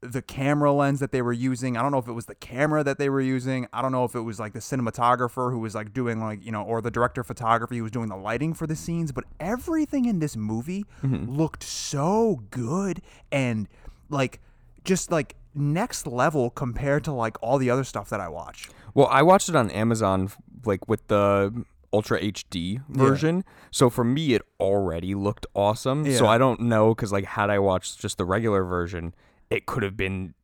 the 0.00 0.22
camera 0.22 0.72
lens 0.72 1.00
that 1.00 1.10
they 1.10 1.22
were 1.22 1.32
using. 1.32 1.76
I 1.76 1.82
don't 1.82 1.90
know 1.90 1.98
if 1.98 2.06
it 2.06 2.12
was 2.12 2.26
the 2.26 2.36
camera 2.36 2.84
that 2.84 2.98
they 2.98 3.10
were 3.10 3.20
using. 3.20 3.66
I 3.72 3.82
don't 3.82 3.90
know 3.90 4.04
if 4.04 4.14
it 4.14 4.20
was 4.20 4.38
like 4.38 4.52
the 4.52 4.60
cinematographer 4.60 5.50
who 5.50 5.58
was 5.58 5.74
like 5.74 5.92
doing 5.92 6.20
like 6.20 6.44
you 6.44 6.52
know, 6.52 6.62
or 6.62 6.80
the 6.80 6.90
director 6.90 7.22
of 7.22 7.26
photography 7.26 7.78
who 7.78 7.82
was 7.82 7.92
doing 7.92 8.08
the 8.08 8.16
lighting 8.16 8.54
for 8.54 8.66
the 8.66 8.76
scenes. 8.76 9.10
But 9.12 9.24
everything 9.40 10.04
in 10.04 10.20
this 10.20 10.36
movie 10.36 10.84
mm-hmm. 11.02 11.30
looked 11.30 11.64
so 11.64 12.42
good 12.50 13.02
and 13.32 13.68
like 14.08 14.40
just 14.84 15.10
like 15.10 15.34
next 15.54 16.06
level 16.06 16.50
compared 16.50 17.04
to 17.04 17.12
like 17.12 17.36
all 17.42 17.58
the 17.58 17.70
other 17.70 17.84
stuff 17.84 18.08
that 18.10 18.20
I 18.20 18.28
watch. 18.28 18.70
Well, 18.94 19.08
I 19.10 19.22
watched 19.22 19.48
it 19.48 19.56
on 19.56 19.70
Amazon 19.70 20.30
like 20.64 20.88
with 20.88 21.06
the 21.08 21.64
Ultra 21.92 22.20
HD 22.20 22.82
version. 22.88 23.44
So 23.70 23.88
for 23.90 24.04
me 24.04 24.34
it 24.34 24.42
already 24.60 25.14
looked 25.14 25.46
awesome. 25.54 26.10
So 26.12 26.26
I 26.26 26.36
don't 26.38 26.60
know 26.60 26.94
cuz 26.94 27.12
like 27.12 27.24
had 27.24 27.50
I 27.50 27.58
watched 27.58 27.98
just 28.00 28.18
the 28.18 28.24
regular 28.24 28.64
version, 28.64 29.14
it 29.50 29.66
could 29.66 29.82
have 29.82 29.96
been 29.96 30.34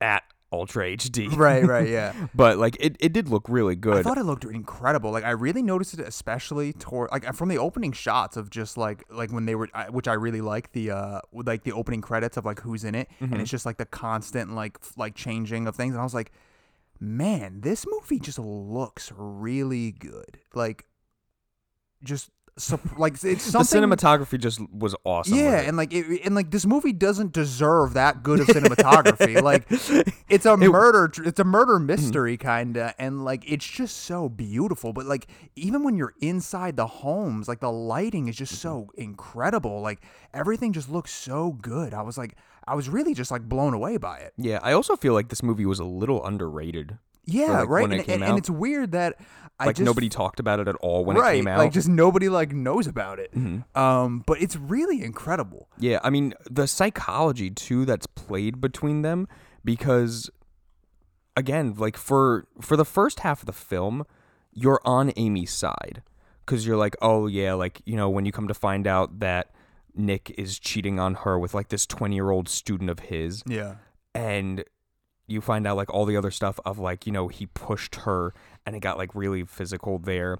at 0.00 0.22
Ultra 0.50 0.84
HD. 0.96 1.30
Right, 1.36 1.62
right, 1.66 1.88
yeah. 1.88 2.14
but 2.34 2.56
like 2.56 2.76
it, 2.80 2.96
it 3.00 3.12
did 3.12 3.28
look 3.28 3.46
really 3.48 3.76
good. 3.76 3.98
I 3.98 4.02
thought 4.02 4.16
it 4.16 4.24
looked 4.24 4.44
incredible. 4.44 5.10
Like 5.10 5.24
I 5.24 5.30
really 5.32 5.60
noticed 5.62 5.92
it, 5.94 6.00
especially 6.00 6.72
toward 6.72 7.10
like 7.10 7.34
from 7.34 7.48
the 7.50 7.58
opening 7.58 7.92
shots 7.92 8.36
of 8.38 8.48
just 8.48 8.78
like 8.78 9.04
like 9.10 9.30
when 9.30 9.44
they 9.44 9.54
were, 9.54 9.68
I- 9.74 9.90
which 9.90 10.08
I 10.08 10.14
really 10.14 10.40
like 10.40 10.72
the 10.72 10.90
uh 10.92 11.20
like 11.32 11.64
the 11.64 11.72
opening 11.72 12.00
credits 12.00 12.36
of 12.38 12.44
like 12.46 12.60
who's 12.60 12.84
in 12.84 12.94
it, 12.94 13.08
Mm-hmm. 13.20 13.32
and 13.32 13.42
it's 13.42 13.50
just 13.50 13.66
like 13.66 13.76
the 13.76 13.84
constant 13.84 14.54
like 14.54 14.78
f- 14.82 14.92
like 14.96 15.14
changing 15.14 15.66
of 15.66 15.76
things, 15.76 15.92
and 15.92 16.00
I 16.00 16.04
was 16.04 16.14
like, 16.14 16.32
man, 17.00 17.60
this 17.60 17.86
movie 17.86 18.18
just 18.18 18.38
looks 18.38 19.12
really 19.16 19.92
good. 19.92 20.38
Like, 20.54 20.84
just 22.02 22.30
sup- 22.58 22.80
like 22.98 23.22
it's 23.24 23.44
something. 23.44 23.80
the 23.80 23.96
cinematography 23.96 24.38
just 24.38 24.60
was 24.70 24.94
awesome. 25.04 25.38
yeah, 25.38 25.60
and 25.60 25.76
like 25.76 25.92
it, 25.92 26.22
and 26.24 26.34
like 26.34 26.50
this 26.50 26.66
movie 26.66 26.92
doesn't 26.92 27.32
deserve 27.32 27.94
that 27.94 28.22
good 28.22 28.40
of 28.40 28.46
cinematography. 28.48 29.42
like 29.42 29.64
it's 30.28 30.46
a 30.46 30.56
murder, 30.56 31.10
it's 31.24 31.40
a 31.40 31.44
murder 31.44 31.78
mystery 31.78 32.36
kind 32.36 32.76
of, 32.76 32.92
and 32.98 33.24
like 33.24 33.50
it's 33.50 33.66
just 33.66 33.98
so 33.98 34.28
beautiful. 34.28 34.92
But 34.92 35.06
like 35.06 35.26
even 35.56 35.82
when 35.82 35.96
you're 35.96 36.14
inside 36.20 36.76
the 36.76 36.86
homes, 36.86 37.48
like 37.48 37.60
the 37.60 37.72
lighting 37.72 38.28
is 38.28 38.36
just 38.36 38.52
mm-hmm. 38.54 38.68
so 38.68 38.90
incredible. 38.96 39.80
Like 39.80 40.02
everything 40.34 40.72
just 40.72 40.90
looks 40.90 41.12
so 41.12 41.52
good. 41.52 41.94
I 41.94 42.02
was 42.02 42.18
like, 42.18 42.36
I 42.68 42.74
was 42.74 42.88
really 42.88 43.14
just 43.14 43.30
like 43.30 43.42
blown 43.48 43.74
away 43.74 43.96
by 43.96 44.18
it. 44.18 44.32
yeah, 44.36 44.58
I 44.62 44.72
also 44.72 44.96
feel 44.96 45.14
like 45.14 45.28
this 45.28 45.42
movie 45.42 45.66
was 45.66 45.78
a 45.80 45.84
little 45.84 46.24
underrated. 46.24 46.98
Yeah, 47.24 47.60
like, 47.60 47.68
right. 47.68 47.82
when 47.82 47.92
it 47.92 47.96
and, 47.96 48.04
came 48.04 48.14
and, 48.14 48.22
out. 48.24 48.28
and 48.30 48.38
it's 48.38 48.48
weird 48.50 48.92
that 48.92 49.16
I 49.60 49.66
Like 49.66 49.76
just 49.76 49.84
nobody 49.84 50.08
talked 50.08 50.40
about 50.40 50.60
it 50.60 50.68
at 50.68 50.76
all 50.76 51.04
when 51.04 51.16
right, 51.16 51.34
it 51.34 51.38
came 51.38 51.48
out. 51.48 51.58
like 51.58 51.72
just 51.72 51.88
nobody 51.88 52.28
like 52.28 52.52
knows 52.52 52.86
about 52.86 53.18
it. 53.18 53.32
Mm-hmm. 53.34 53.78
Um, 53.78 54.22
but 54.26 54.40
it's 54.40 54.56
really 54.56 55.02
incredible. 55.02 55.68
Yeah, 55.78 55.98
I 56.02 56.10
mean 56.10 56.34
the 56.50 56.66
psychology 56.66 57.50
too 57.50 57.84
that's 57.84 58.06
played 58.06 58.60
between 58.60 59.02
them 59.02 59.28
because 59.64 60.30
again, 61.36 61.74
like 61.76 61.96
for 61.96 62.46
for 62.60 62.76
the 62.76 62.84
first 62.84 63.20
half 63.20 63.40
of 63.40 63.46
the 63.46 63.52
film, 63.52 64.06
you're 64.52 64.80
on 64.84 65.12
Amy's 65.16 65.52
side 65.52 66.02
cuz 66.46 66.66
you're 66.66 66.76
like, 66.76 66.96
"Oh 67.02 67.26
yeah, 67.26 67.52
like, 67.54 67.82
you 67.84 67.96
know, 67.96 68.08
when 68.08 68.24
you 68.26 68.32
come 68.32 68.48
to 68.48 68.54
find 68.54 68.86
out 68.86 69.18
that 69.20 69.50
Nick 69.98 70.34
is 70.38 70.58
cheating 70.58 70.98
on 70.98 71.14
her 71.14 71.38
with 71.38 71.54
like 71.54 71.68
this 71.68 71.86
20-year-old 71.86 72.48
student 72.48 72.88
of 72.88 73.00
his 73.00 73.42
Yeah. 73.46 73.76
and 74.14 74.64
you 75.26 75.40
find 75.42 75.66
out 75.66 75.76
like 75.76 75.92
all 75.92 76.06
the 76.06 76.16
other 76.16 76.30
stuff 76.30 76.58
of 76.64 76.78
like, 76.78 77.06
you 77.06 77.12
know, 77.12 77.28
he 77.28 77.46
pushed 77.46 77.96
her 77.96 78.32
and 78.64 78.74
it 78.74 78.80
got 78.80 78.96
like 78.96 79.14
really 79.14 79.44
physical 79.44 79.98
there 79.98 80.38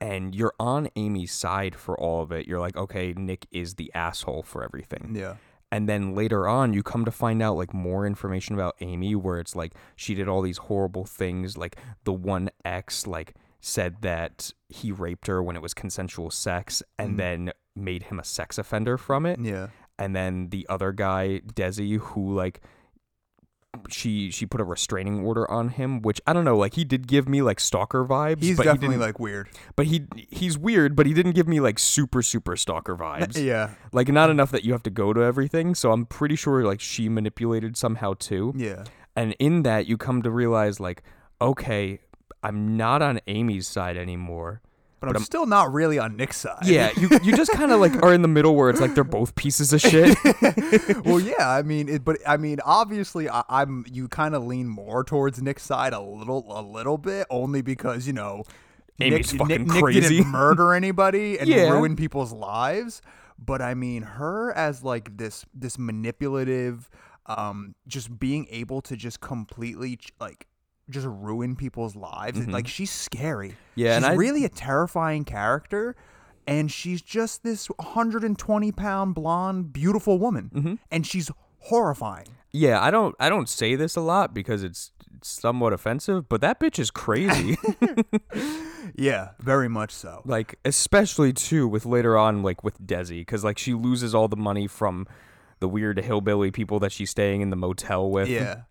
and 0.00 0.34
you're 0.34 0.54
on 0.58 0.88
Amy's 0.96 1.32
side 1.32 1.76
for 1.76 1.98
all 1.98 2.22
of 2.22 2.32
it. 2.32 2.48
You're 2.48 2.60
like, 2.60 2.76
okay, 2.76 3.12
Nick 3.12 3.46
is 3.50 3.74
the 3.74 3.90
asshole 3.94 4.42
for 4.42 4.64
everything. 4.64 5.14
Yeah. 5.14 5.36
And 5.70 5.88
then 5.88 6.14
later 6.14 6.48
on, 6.48 6.72
you 6.72 6.82
come 6.82 7.04
to 7.04 7.10
find 7.10 7.42
out 7.42 7.56
like 7.56 7.72
more 7.72 8.06
information 8.06 8.54
about 8.54 8.76
Amy, 8.80 9.14
where 9.14 9.38
it's 9.38 9.54
like 9.54 9.74
she 9.94 10.14
did 10.14 10.26
all 10.26 10.42
these 10.42 10.58
horrible 10.58 11.04
things. 11.04 11.56
Like 11.56 11.76
the 12.04 12.12
one 12.12 12.50
ex, 12.64 13.06
like 13.06 13.34
said 13.60 14.00
that 14.00 14.52
he 14.68 14.90
raped 14.90 15.26
her 15.28 15.42
when 15.42 15.54
it 15.54 15.62
was 15.62 15.74
consensual 15.74 16.30
sex, 16.30 16.82
and 16.98 17.14
mm. 17.14 17.18
then 17.18 17.52
made 17.80 18.04
him 18.04 18.18
a 18.20 18.24
sex 18.24 18.58
offender 18.58 18.96
from 18.98 19.26
it. 19.26 19.40
Yeah. 19.40 19.68
And 19.98 20.14
then 20.14 20.48
the 20.50 20.66
other 20.68 20.92
guy, 20.92 21.40
Desi, 21.54 21.98
who 21.98 22.34
like 22.34 22.60
she 23.88 24.30
she 24.32 24.46
put 24.46 24.60
a 24.60 24.64
restraining 24.64 25.20
order 25.24 25.48
on 25.50 25.68
him, 25.68 26.02
which 26.02 26.20
I 26.26 26.32
don't 26.32 26.44
know. 26.44 26.56
Like 26.56 26.74
he 26.74 26.84
did 26.84 27.06
give 27.06 27.28
me 27.28 27.40
like 27.40 27.60
stalker 27.60 28.04
vibes. 28.04 28.42
He's 28.42 28.56
but 28.56 28.64
definitely 28.64 28.88
didn't- 28.96 29.00
like 29.02 29.20
weird. 29.20 29.48
but 29.76 29.86
he 29.86 30.06
he's 30.30 30.58
weird, 30.58 30.96
but 30.96 31.06
he 31.06 31.14
didn't 31.14 31.32
give 31.32 31.46
me 31.46 31.60
like 31.60 31.78
super 31.78 32.20
super 32.22 32.56
stalker 32.56 32.96
vibes. 32.96 33.36
Yeah. 33.44 33.70
Like 33.92 34.08
not 34.08 34.28
enough 34.30 34.50
that 34.50 34.64
you 34.64 34.72
have 34.72 34.82
to 34.84 34.90
go 34.90 35.12
to 35.12 35.20
everything. 35.22 35.74
So 35.74 35.92
I'm 35.92 36.04
pretty 36.06 36.36
sure 36.36 36.64
like 36.64 36.80
she 36.80 37.08
manipulated 37.08 37.76
somehow 37.76 38.14
too. 38.18 38.52
Yeah. 38.56 38.84
And 39.14 39.36
in 39.38 39.62
that 39.62 39.86
you 39.86 39.96
come 39.96 40.22
to 40.22 40.30
realize 40.30 40.80
like, 40.80 41.02
okay, 41.40 42.00
I'm 42.42 42.76
not 42.76 43.02
on 43.02 43.20
Amy's 43.26 43.68
side 43.68 43.96
anymore. 43.96 44.62
But, 45.00 45.16
I'm, 45.16 45.22
still 45.22 45.46
not 45.46 45.72
really 45.72 45.98
on 45.98 46.16
Nick's 46.16 46.36
side. 46.36 46.58
Yeah, 46.64 46.90
you 46.96 47.08
you 47.22 47.34
just 47.34 47.50
kind 47.52 47.72
of 47.72 47.80
like 47.80 48.02
are 48.02 48.12
in 48.12 48.20
the 48.20 48.28
middle 48.28 48.54
where 48.54 48.68
it's 48.68 48.80
like 48.82 48.94
they're 48.94 49.02
both 49.02 49.34
pieces 49.34 49.72
of 49.72 49.80
shit. 49.80 50.14
well, 51.06 51.18
yeah. 51.18 51.48
I 51.48 51.62
mean, 51.62 51.88
it, 51.88 52.04
but 52.04 52.18
I 52.26 52.36
mean, 52.36 52.58
obviously, 52.66 53.28
I, 53.28 53.42
I'm 53.48 53.86
you 53.90 54.08
kind 54.08 54.34
of 54.34 54.44
lean 54.44 54.68
more 54.68 55.02
towards 55.02 55.40
Nick's 55.40 55.62
side 55.62 55.94
a 55.94 56.00
little, 56.00 56.44
a 56.50 56.60
little 56.60 56.98
bit, 56.98 57.26
only 57.30 57.62
because 57.62 58.06
you 58.06 58.12
know, 58.12 58.44
Amy's 59.00 59.32
Nick, 59.32 59.40
fucking 59.40 59.58
Nick, 59.64 59.66
Nick 59.72 59.82
crazy. 59.82 60.16
didn't 60.18 60.26
murder 60.26 60.74
anybody 60.74 61.38
and 61.40 61.48
Yeah. 61.48 61.70
ruin 61.70 61.96
people's 61.96 62.32
lives. 62.32 63.00
But 63.38 63.62
I 63.62 63.72
mean, 63.72 64.02
her 64.02 64.52
as 64.52 64.84
like 64.84 65.16
this 65.16 65.46
this 65.54 65.78
manipulative, 65.78 66.90
um, 67.24 67.74
just 67.86 68.18
being 68.18 68.46
able 68.50 68.82
to 68.82 68.96
just 68.96 69.20
completely 69.20 69.98
like 70.20 70.46
just 70.90 71.06
ruin 71.08 71.56
people's 71.56 71.94
lives. 71.96 72.46
Like 72.46 72.66
she's 72.68 72.90
scary. 72.90 73.50
Mm-hmm. 73.50 73.80
Yeah, 73.80 73.96
she's 73.98 74.04
and 74.04 74.12
I- 74.12 74.14
really 74.16 74.44
a 74.44 74.48
terrifying 74.48 75.24
character. 75.24 75.96
and 76.46 76.70
she's 76.72 77.00
just 77.02 77.42
this 77.44 77.66
120 77.68 78.72
pound 78.72 79.14
blonde 79.14 79.72
beautiful 79.72 80.18
woman 80.18 80.50
Mm-hmm. 80.54 80.74
and 80.90 81.06
she's 81.06 81.30
horrifying 81.58 82.26
Yeah, 82.50 82.80
I 82.82 82.90
don't 82.90 83.14
I 83.20 83.28
don't 83.28 83.48
say 83.48 83.76
this 83.76 83.94
a 83.94 84.00
lot 84.00 84.32
because 84.34 84.62
it's 84.64 84.90
somewhat 85.22 85.72
offensive, 85.74 86.28
but 86.30 86.40
that 86.40 86.58
bitch 86.58 86.78
is 86.78 86.90
crazy. 86.90 87.58
yeah 88.96 89.30
very 89.38 89.68
much 89.68 89.92
so 89.92 90.22
like 90.24 90.58
especially 90.64 91.32
too 91.32 91.68
with 91.68 91.84
later 91.86 92.16
on 92.16 92.42
like 92.42 92.64
with 92.64 92.80
Desi 92.84 93.26
cuz 93.26 93.44
like 93.44 93.58
she 93.58 93.74
loses 93.74 94.14
all 94.14 94.26
the 94.28 94.36
money 94.36 94.66
from 94.66 95.06
the 95.60 95.68
weird 95.68 95.98
hillbilly 96.00 96.50
people 96.50 96.78
that 96.80 96.90
she's 96.90 97.10
staying 97.10 97.42
in 97.42 97.50
the 97.50 97.56
motel 97.56 98.10
with. 98.10 98.28
yeah 98.28 98.62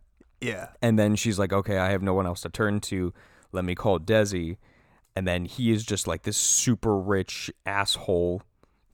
yeah 0.41 0.67
And 0.81 0.97
then 0.97 1.15
she's 1.15 1.37
like, 1.39 1.51
"Okay, 1.53 1.77
I 1.77 1.91
have 1.91 2.01
no 2.01 2.13
one 2.13 2.25
else 2.25 2.41
to 2.41 2.49
turn 2.49 2.79
to. 2.81 3.13
Let 3.51 3.65
me 3.65 3.75
call 3.75 3.99
Desi." 3.99 4.57
And 5.15 5.27
then 5.27 5.45
he 5.45 5.71
is 5.71 5.83
just 5.85 6.07
like 6.07 6.23
this 6.23 6.37
super 6.37 6.97
rich 6.97 7.51
asshole 7.65 8.41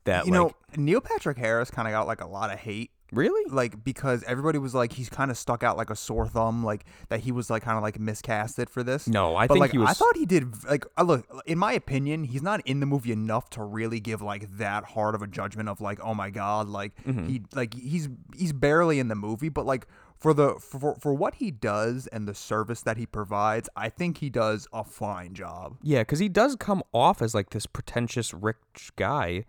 that 0.05 0.25
you 0.25 0.31
like 0.31 0.39
know 0.39 0.51
neil 0.77 1.01
patrick 1.01 1.35
harris 1.37 1.71
kind 1.71 1.87
of 1.87 1.91
got 1.91 2.05
like 2.05 2.21
a 2.21 2.27
lot 2.27 2.51
of 2.53 2.59
hate 2.59 2.91
really 3.11 3.49
like 3.51 3.83
because 3.83 4.23
everybody 4.23 4.59
was 4.59 4.75
like 4.75 4.93
he's 4.93 5.09
kind 5.09 5.31
of 5.31 5.37
stuck 5.37 5.63
out 5.63 5.77
like 5.77 5.89
a 5.89 5.95
sore 5.95 6.27
thumb 6.27 6.63
like 6.63 6.85
that 7.09 7.21
he 7.21 7.31
was 7.31 7.49
like 7.49 7.63
kind 7.63 7.75
of 7.77 7.81
like 7.83 7.97
miscasted 7.97 8.69
for 8.69 8.83
this 8.83 9.07
No, 9.07 9.35
I 9.35 9.47
but 9.47 9.55
think 9.55 9.61
like 9.61 9.71
he 9.71 9.79
i 9.79 9.93
thought 9.93 10.15
he 10.15 10.25
did 10.27 10.63
like 10.65 10.85
uh, 10.97 11.01
look 11.03 11.25
in 11.47 11.57
my 11.57 11.73
opinion 11.73 12.23
he's 12.23 12.43
not 12.43 12.61
in 12.67 12.79
the 12.81 12.85
movie 12.85 13.11
enough 13.11 13.49
to 13.51 13.63
really 13.63 13.99
give 13.99 14.21
like 14.21 14.57
that 14.57 14.83
hard 14.83 15.15
of 15.15 15.21
a 15.23 15.27
judgment 15.27 15.69
of 15.69 15.81
like 15.81 15.99
oh 16.03 16.13
my 16.13 16.29
god 16.29 16.67
like 16.67 16.93
Mm-hmm. 17.03 17.27
he 17.27 17.41
like 17.55 17.73
he's 17.73 18.07
he's 18.35 18.53
barely 18.53 18.99
in 18.99 19.07
the 19.07 19.15
movie 19.15 19.49
but 19.49 19.65
like 19.65 19.87
for 20.17 20.33
the 20.33 20.55
for, 20.55 20.95
for 20.95 21.13
what 21.13 21.35
he 21.35 21.51
does 21.51 22.07
and 22.07 22.27
the 22.27 22.33
service 22.35 22.81
that 22.81 22.97
he 22.97 23.05
provides 23.05 23.69
i 23.75 23.89
think 23.89 24.17
he 24.19 24.29
does 24.29 24.67
a 24.73 24.83
fine 24.83 25.33
job 25.33 25.77
Yeah, 25.81 26.01
because 26.01 26.19
he 26.19 26.29
does 26.29 26.55
come 26.55 26.81
off 26.93 27.21
as 27.21 27.33
like 27.35 27.49
this 27.51 27.65
pretentious 27.65 28.33
rich 28.33 28.91
guy, 28.95 29.45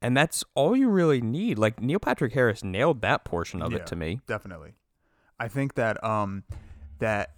and 0.00 0.16
that's 0.16 0.44
all 0.54 0.76
you 0.76 0.88
really 0.88 1.20
need. 1.20 1.58
Like 1.58 1.80
Neil 1.80 1.98
Patrick 1.98 2.32
Harris 2.32 2.62
nailed 2.62 3.00
that 3.02 3.24
portion 3.24 3.60
of 3.60 3.72
Yeah, 3.72 3.78
it 3.78 3.86
to 3.88 3.96
me. 3.96 4.20
Definitely. 4.26 4.74
I 5.40 5.48
think 5.48 5.74
that 5.74 6.02
um 6.04 6.44
that 7.00 7.34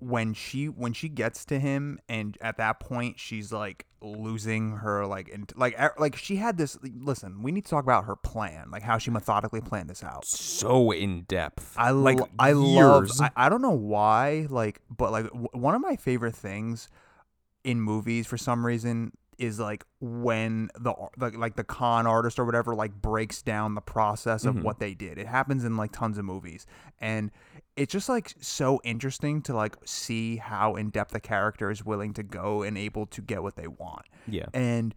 when 0.00 0.32
she 0.32 0.66
when 0.66 0.92
she 0.92 1.08
gets 1.08 1.44
to 1.44 1.58
him 1.58 1.98
and 2.08 2.38
at 2.40 2.56
that 2.56 2.78
point 2.78 3.18
she's 3.18 3.52
like 3.52 3.84
losing 4.00 4.76
her 4.76 5.04
like 5.06 5.28
and 5.28 5.52
like 5.56 5.74
er- 5.80 5.94
like 5.98 6.14
she 6.14 6.36
had 6.36 6.56
this 6.56 6.78
listen 6.82 7.42
we 7.42 7.50
need 7.50 7.64
to 7.64 7.70
talk 7.70 7.82
about 7.82 8.04
her 8.04 8.14
plan 8.14 8.70
like 8.70 8.82
how 8.82 8.96
she 8.96 9.10
methodically 9.10 9.60
planned 9.60 9.90
this 9.90 10.04
out 10.04 10.24
So 10.24 10.92
in 10.92 11.22
depth. 11.22 11.74
I 11.76 11.90
like 11.90 12.18
I 12.38 12.52
love. 12.52 13.10
I, 13.20 13.30
I 13.34 13.48
don't 13.48 13.60
know 13.62 13.70
why 13.72 14.46
like 14.48 14.80
but 14.88 15.10
like 15.10 15.24
w- 15.26 15.48
one 15.52 15.74
of 15.74 15.80
my 15.80 15.96
favorite 15.96 16.36
things 16.36 16.88
in 17.64 17.80
movies 17.80 18.26
for 18.26 18.38
some 18.38 18.64
reason 18.64 19.10
is 19.36 19.58
like 19.60 19.84
when 20.00 20.68
the 20.78 20.92
ar- 20.92 21.10
like 21.16 21.36
like 21.36 21.56
the 21.56 21.64
con 21.64 22.06
artist 22.06 22.38
or 22.38 22.44
whatever 22.44 22.74
like 22.74 22.92
breaks 23.02 23.42
down 23.42 23.74
the 23.74 23.80
process 23.80 24.44
of 24.44 24.62
what 24.62 24.78
they 24.78 24.94
did. 24.94 25.18
It 25.18 25.26
happens 25.26 25.64
in 25.64 25.76
like 25.76 25.90
tons 25.92 26.18
of 26.18 26.24
movies 26.24 26.66
and 27.00 27.30
it's 27.78 27.92
just 27.92 28.08
like 28.08 28.34
so 28.40 28.80
interesting 28.82 29.40
to 29.42 29.54
like 29.54 29.76
see 29.84 30.36
how 30.36 30.74
in 30.74 30.90
depth 30.90 31.14
a 31.14 31.20
character 31.20 31.70
is 31.70 31.84
willing 31.84 32.12
to 32.14 32.22
go 32.22 32.62
and 32.62 32.76
able 32.76 33.06
to 33.06 33.22
get 33.22 33.42
what 33.42 33.54
they 33.56 33.68
want. 33.68 34.04
Yeah. 34.26 34.46
And 34.52 34.94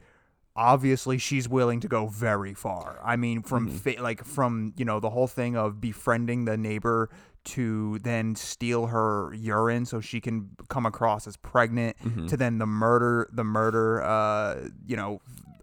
obviously 0.56 1.18
she's 1.18 1.48
willing 1.48 1.80
to 1.82 1.88
go 1.88 2.08
very 2.08 2.54
far. 2.54 3.00
I 3.04 3.16
mean 3.18 3.44
from 3.44 3.68
fa- 3.70 4.02
like 4.02 4.24
from, 4.26 4.74
you 4.78 4.84
know, 4.84 5.00
the 5.00 5.12
whole 5.12 5.28
thing 5.28 5.56
of 5.56 5.80
befriending 5.80 6.46
the 6.46 6.58
neighbor 6.58 7.10
to 7.44 8.00
then 8.00 8.36
steal 8.36 8.88
her 8.88 9.34
urine 9.36 9.86
so 9.86 10.02
she 10.02 10.20
can 10.20 10.50
come 10.68 10.86
across 10.86 11.28
as 11.28 11.38
pregnant 11.38 11.98
to 12.28 12.38
then 12.38 12.58
the 12.58 12.68
murder 12.68 13.28
the 13.32 13.44
murder 13.44 14.02
uh 14.04 14.68
you 14.86 14.96
know 14.96 15.20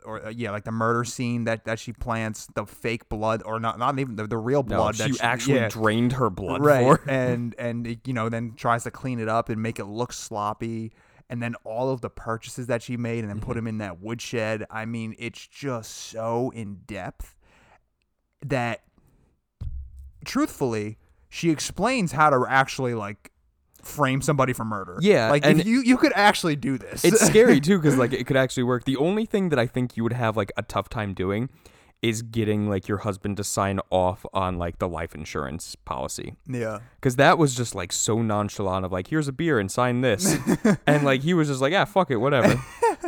or 0.09 0.27
uh, 0.27 0.31
yeah 0.31 0.51
like 0.51 0.65
the 0.65 0.73
murder 0.73 1.05
scene 1.05 1.45
that 1.45 1.65
that 1.67 1.79
she 1.79 1.93
plants 1.93 2.49
the 2.55 2.65
fake 2.65 3.09
blood 3.09 3.43
or 3.45 3.61
not 3.61 3.79
not 3.79 3.99
even 3.99 4.17
the, 4.17 4.27
the 4.27 4.39
real 4.39 4.63
blood 4.63 4.97
she, 4.97 5.03
that 5.03 5.15
she 5.15 5.21
actually 5.21 5.55
yeah 5.57 5.69
drained 5.69 6.15
her 6.15 6.31
blood 6.31 6.63
right 6.63 6.83
for. 6.83 7.11
and 7.11 7.55
and 7.59 7.87
it, 7.87 8.01
you 8.07 8.15
know 8.15 8.29
then 8.29 8.55
tries 8.57 8.85
to 8.85 8.91
clean 8.91 9.21
it 9.21 9.29
up 9.29 9.51
and 9.51 9.63
make 9.63 9.79
it 9.79 9.85
look 9.85 10.13
sloppy 10.13 10.93
and 11.29 11.43
then 11.43 11.55
all 11.63 11.91
of 11.91 12.01
the 12.01 12.09
purchases 12.09 12.67
that 12.69 12.83
she 12.83 12.97
made 12.97 13.21
and 13.21 13.29
then 13.29 13.39
put 13.39 13.55
them 13.55 13.67
in 13.67 13.79
that 13.79 14.01
woodshed 14.01 14.65
i 14.71 14.85
mean 14.85 15.15
it's 15.19 15.47
just 15.47 15.95
so 15.95 16.51
in 16.55 16.77
depth 16.87 17.37
that 18.45 18.81
truthfully 20.25 20.97
she 21.29 21.51
explains 21.51 22.13
how 22.13 22.31
to 22.31 22.47
actually 22.49 22.95
like 22.95 23.31
frame 23.83 24.21
somebody 24.21 24.53
for 24.53 24.65
murder 24.65 24.99
Yeah, 25.01 25.31
like 25.31 25.45
and 25.45 25.61
if 25.61 25.67
you 25.67 25.81
you 25.83 25.97
could 25.97 26.13
actually 26.15 26.57
do 26.57 26.79
this 26.79 27.05
it's 27.05 27.25
scary 27.25 27.61
too 27.69 27.79
because 27.79 27.97
like 27.97 28.13
it 28.13 28.27
could 28.27 28.37
actually 28.37 28.65
work. 28.65 28.85
The 28.85 28.97
only 28.97 29.27
thing 29.27 29.49
that 29.51 29.59
I 29.59 29.67
think 29.67 29.97
you 29.97 30.03
would 30.03 30.13
have 30.13 30.37
like 30.37 30.53
a 30.57 30.63
tough 30.63 30.89
time 30.89 31.15
doing 31.15 31.49
is 32.01 32.23
getting 32.23 32.69
like 32.69 32.87
your 32.87 32.99
husband 32.99 33.37
to 33.37 33.45
sign 33.45 33.81
off 33.91 34.25
on 34.33 34.57
like 34.57 34.79
the 34.79 34.89
life 34.89 35.15
insurance 35.15 35.75
policy. 35.75 36.37
yeah 36.47 36.79
Because 36.97 37.17
that 37.17 37.39
was 37.39 37.57
just 37.57 37.75
like 37.75 37.93
so 37.93 38.23
nonchalant 38.23 38.85
of 38.85 38.93
like, 38.93 39.09
here's 39.09 39.27
a 39.27 39.33
beer 39.33 39.59
and 39.59 39.71
sign 39.71 40.01
this. 40.01 40.37
and 40.87 41.05
like 41.05 41.23
he 41.23 41.35
was 41.35 41.49
just 41.49 41.61
like, 41.61 41.73
yeah, 41.73 41.85
fuck 41.85 42.11
it, 42.11 42.17
whatever. 42.17 42.63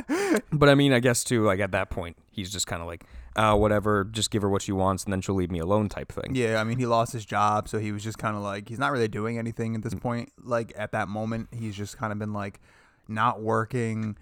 but 0.52 0.68
I 0.68 0.74
mean, 0.74 0.92
I 0.92 0.98
guess 0.98 1.22
too, 1.22 1.44
like 1.44 1.60
at 1.60 1.70
that 1.70 1.90
point, 1.90 2.16
he's 2.32 2.50
just 2.50 2.66
kind 2.66 2.82
of 2.82 2.88
like, 2.88 3.04
uh, 3.37 3.56
whatever, 3.56 4.04
just 4.04 4.30
give 4.30 4.42
her 4.42 4.49
what 4.49 4.62
she 4.62 4.72
wants 4.72 5.04
and 5.04 5.12
then 5.12 5.20
she'll 5.20 5.34
leave 5.34 5.50
me 5.50 5.58
alone 5.58 5.88
type 5.88 6.12
thing. 6.12 6.34
Yeah, 6.34 6.60
I 6.60 6.64
mean, 6.64 6.78
he 6.78 6.87
lost 6.87 7.12
his 7.12 7.25
job, 7.25 7.68
so 7.68 7.78
he 7.78 7.92
was 7.92 8.02
just 8.02 8.18
kind 8.18 8.37
of 8.37 8.42
like 8.42 8.68
he's 8.68 8.78
not 8.78 8.92
really 8.92 9.08
doing 9.08 9.38
anything 9.38 9.75
at 9.75 9.82
this 9.82 9.94
point. 9.94 10.32
Like 10.42 10.72
at 10.76 10.92
that 10.92 11.08
moment, 11.08 11.49
he's 11.52 11.76
just 11.76 11.96
kind 11.96 12.12
of 12.12 12.18
been 12.18 12.32
like 12.32 12.60
not 13.08 13.40
working, 13.40 14.16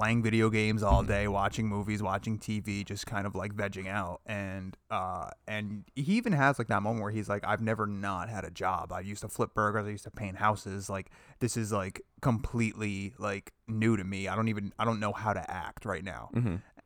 playing 0.00 0.22
video 0.22 0.48
games 0.48 0.82
all 0.82 1.02
day, 1.02 1.28
watching 1.28 1.66
movies, 1.68 2.02
watching 2.02 2.38
TV, 2.38 2.82
just 2.84 3.06
kind 3.06 3.26
of 3.26 3.34
like 3.34 3.54
vegging 3.54 3.86
out. 3.86 4.20
And 4.24 4.74
uh, 4.90 5.28
and 5.46 5.84
he 5.94 6.14
even 6.14 6.32
has 6.32 6.58
like 6.58 6.68
that 6.68 6.82
moment 6.82 7.02
where 7.02 7.10
he's 7.12 7.28
like, 7.28 7.44
I've 7.46 7.60
never 7.60 7.86
not 7.86 8.30
had 8.30 8.44
a 8.44 8.50
job. 8.50 8.92
I 8.92 9.00
used 9.00 9.20
to 9.20 9.28
flip 9.28 9.50
burgers. 9.54 9.86
I 9.86 9.90
used 9.90 10.04
to 10.04 10.10
paint 10.10 10.36
houses. 10.36 10.88
Like 10.88 11.10
this 11.40 11.56
is 11.56 11.70
like 11.70 12.00
completely 12.22 13.12
like 13.18 13.52
new 13.68 13.96
to 13.96 14.04
me. 14.04 14.26
I 14.28 14.34
don't 14.36 14.48
even 14.48 14.72
I 14.78 14.84
don't 14.86 15.00
know 15.00 15.12
how 15.12 15.32
to 15.34 15.50
act 15.50 15.84
right 15.84 16.02
now. 16.04 16.30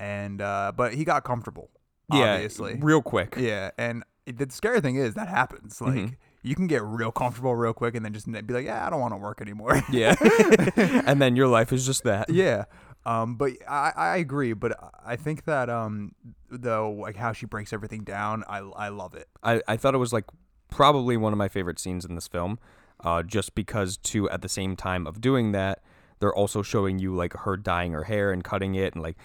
And 0.01 0.41
uh, 0.43 0.73
but 0.77 0.95
he 0.95 1.05
got 1.05 1.23
comfortable. 1.25 1.71
Yeah, 2.13 2.35
obviously. 2.35 2.79
real 2.81 3.01
quick. 3.01 3.37
Yeah, 3.39 3.71
and 3.79 4.03
it, 4.27 4.39
the 4.39 4.47
scary 4.51 4.81
thing 4.81 4.97
is 4.97 5.15
that 5.15 5.29
happens. 5.29 5.81
Like 5.81 5.95
Mm-hmm. 5.95 6.15
you 6.43 6.55
can 6.55 6.67
get 6.67 6.83
real 6.83 7.13
comfortable 7.13 7.55
real 7.55 7.73
quick, 7.73 7.95
and 7.95 8.05
then 8.05 8.13
just 8.13 8.27
be 8.31 8.53
like, 8.53 8.67
"Yeah, 8.67 8.85
I 8.87 8.91
don't 8.91 9.01
want 9.01 9.15
to 9.15 9.19
work 9.19 9.41
anymore." 9.41 9.81
Yeah. 9.91 10.15
and 10.77 11.23
then 11.23 11.37
your 11.37 11.47
life 11.47 11.73
is 11.73 11.87
just 11.87 12.03
that. 12.05 12.29
yeah. 12.29 12.65
Um, 13.07 13.37
but 13.37 13.53
I, 13.69 13.93
I 13.97 14.17
agree. 14.17 14.53
But 14.53 14.79
I 15.05 15.17
think 15.17 15.45
that 15.45 15.69
um, 15.69 16.15
though, 16.51 16.91
like 16.91 17.17
how 17.17 17.33
she 17.33 17.47
breaks 17.47 17.73
everything 17.73 18.05
down, 18.05 18.45
I 18.49 18.59
I 18.59 18.89
love 18.89 19.15
it. 19.15 19.29
I, 19.43 19.61
I 19.69 19.77
thought 19.77 19.95
it 19.95 19.99
was 19.99 20.13
like 20.13 20.25
probably 20.71 21.17
one 21.17 21.33
of 21.33 21.39
my 21.39 21.49
favorite 21.49 21.79
scenes 21.79 22.05
in 22.05 22.15
this 22.15 22.29
film, 22.29 22.59
uh, 23.05 23.23
just 23.23 23.55
because 23.55 23.97
too 23.97 24.29
at 24.31 24.43
the 24.43 24.49
same 24.49 24.77
time 24.77 25.07
of 25.07 25.21
doing 25.21 25.53
that, 25.53 25.83
they're 26.19 26.35
also 26.35 26.63
showing 26.63 26.99
you 26.99 27.15
like 27.15 27.35
her 27.35 27.57
dyeing 27.57 27.93
her 27.93 28.05
hair 28.05 28.33
and 28.33 28.43
cutting 28.43 28.75
it 28.75 28.95
and 28.95 29.03
like 29.03 29.17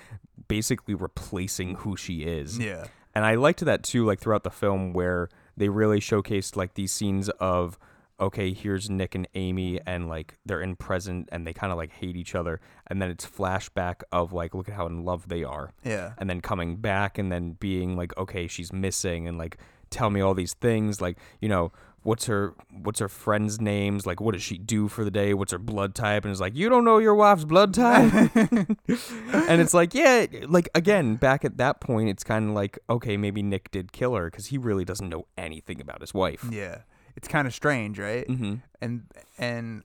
basically 0.48 0.94
replacing 0.94 1.76
who 1.76 1.96
she 1.96 2.24
is. 2.24 2.60
Yeah. 2.60 2.86
And 3.16 3.26
I 3.26 3.36
liked 3.36 3.62
that 3.62 3.84
too, 3.84 4.06
like 4.06 4.20
throughout 4.20 4.44
the 4.44 4.52
film 4.52 4.94
where 4.94 5.30
they 5.58 5.70
really 5.70 6.00
showcased 6.00 6.56
like 6.56 6.76
these 6.76 6.92
scenes 6.92 7.30
of 7.40 7.80
okay, 8.20 8.54
here's 8.54 8.90
Nick 8.90 9.16
and 9.16 9.28
Amy 9.36 9.80
and 9.86 10.10
like 10.10 10.38
they're 10.46 10.62
in 10.62 10.76
present 10.76 11.30
and 11.32 11.46
they 11.48 11.54
kind 11.54 11.72
of 11.72 11.78
like 11.78 11.92
hate 11.92 12.16
each 12.16 12.36
other 12.36 12.60
and 12.88 13.02
then 13.02 13.10
it's 13.10 13.26
flashback 13.26 14.02
of 14.12 14.34
like 14.34 14.54
look 14.54 14.68
at 14.70 14.76
how 14.76 14.86
in 14.88 15.06
love 15.06 15.28
they 15.30 15.44
are 15.44 15.72
Yeah. 15.84 16.14
and 16.18 16.30
then 16.30 16.42
coming 16.42 16.76
back 16.78 17.18
and 17.18 17.32
then 17.32 17.54
being 17.60 17.96
like 17.96 18.16
okay 18.18 18.48
she's 18.48 18.74
missing 18.74 19.28
and 19.28 19.38
like 19.38 19.58
tell 19.90 20.10
me 20.10 20.22
all 20.22 20.34
these 20.34 20.54
things 20.54 21.02
like 21.02 21.18
you 21.42 21.50
know 21.50 21.72
what's 22.04 22.26
her 22.28 22.54
what's 22.84 23.00
her 23.00 23.10
friends 23.10 23.60
names 23.60 24.06
like 24.06 24.22
what 24.22 24.34
does 24.34 24.42
she 24.44 24.58
do 24.58 24.88
for 24.88 25.04
the 25.04 25.12
day 25.12 25.34
what's 25.34 25.52
her 25.52 25.58
blood 25.58 25.94
type 25.96 26.24
and 26.24 26.32
it's 26.32 26.40
like 26.40 26.56
you 26.56 26.70
don't 26.70 26.86
know 26.86 26.98
your 26.98 27.16
wife's 27.16 27.44
blood 27.44 27.74
type 27.74 28.14
and 28.36 29.62
it's 29.62 29.74
like 29.74 29.94
yeah 29.94 30.26
like 30.48 30.70
again 30.76 31.16
back 31.16 31.44
at 31.44 31.58
that 31.58 31.80
point 31.82 32.10
it's 32.10 32.24
kind 32.24 32.50
of 32.50 32.56
like 32.56 32.78
okay 32.90 33.18
maybe 33.18 33.42
nick 33.42 33.70
did 33.72 33.92
kill 33.92 34.16
her 34.16 34.30
because 34.30 34.48
he 34.48 34.58
really 34.58 34.86
doesn't 34.86 35.10
know 35.10 35.26
anything 35.38 35.82
about 35.82 36.02
his 36.02 36.14
wife 36.14 36.46
Yeah. 36.52 36.80
It's 37.20 37.28
kind 37.28 37.46
of 37.46 37.54
strange, 37.54 38.00
right? 38.00 38.26
mm-hmm. 38.26 38.56
And 38.82 39.04
and 39.38 39.84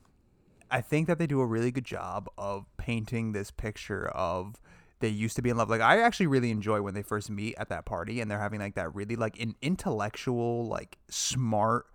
I 0.70 0.80
think 0.80 1.08
that 1.08 1.18
they 1.18 1.26
do 1.26 1.40
a 1.40 1.46
really 1.46 1.72
good 1.72 1.84
job 1.84 2.28
of 2.38 2.66
painting 2.76 3.32
this 3.32 3.50
picture 3.50 4.06
of 4.06 4.60
they 5.00 5.08
used 5.08 5.34
to 5.34 5.42
be 5.42 5.50
in 5.50 5.56
love. 5.56 5.68
Like 5.68 5.80
I 5.80 6.00
actually 6.00 6.28
really 6.28 6.52
enjoy 6.52 6.80
when 6.80 6.94
they 6.94 7.02
first 7.02 7.30
meet 7.30 7.56
at 7.58 7.70
that 7.70 7.86
party 7.86 8.20
and 8.20 8.30
they're 8.30 8.38
having 8.38 8.60
like 8.60 8.76
that 8.76 8.94
really 8.94 9.16
like 9.16 9.40
an 9.40 9.56
intellectual, 9.60 10.68
like 10.68 10.96
smart 11.10 11.86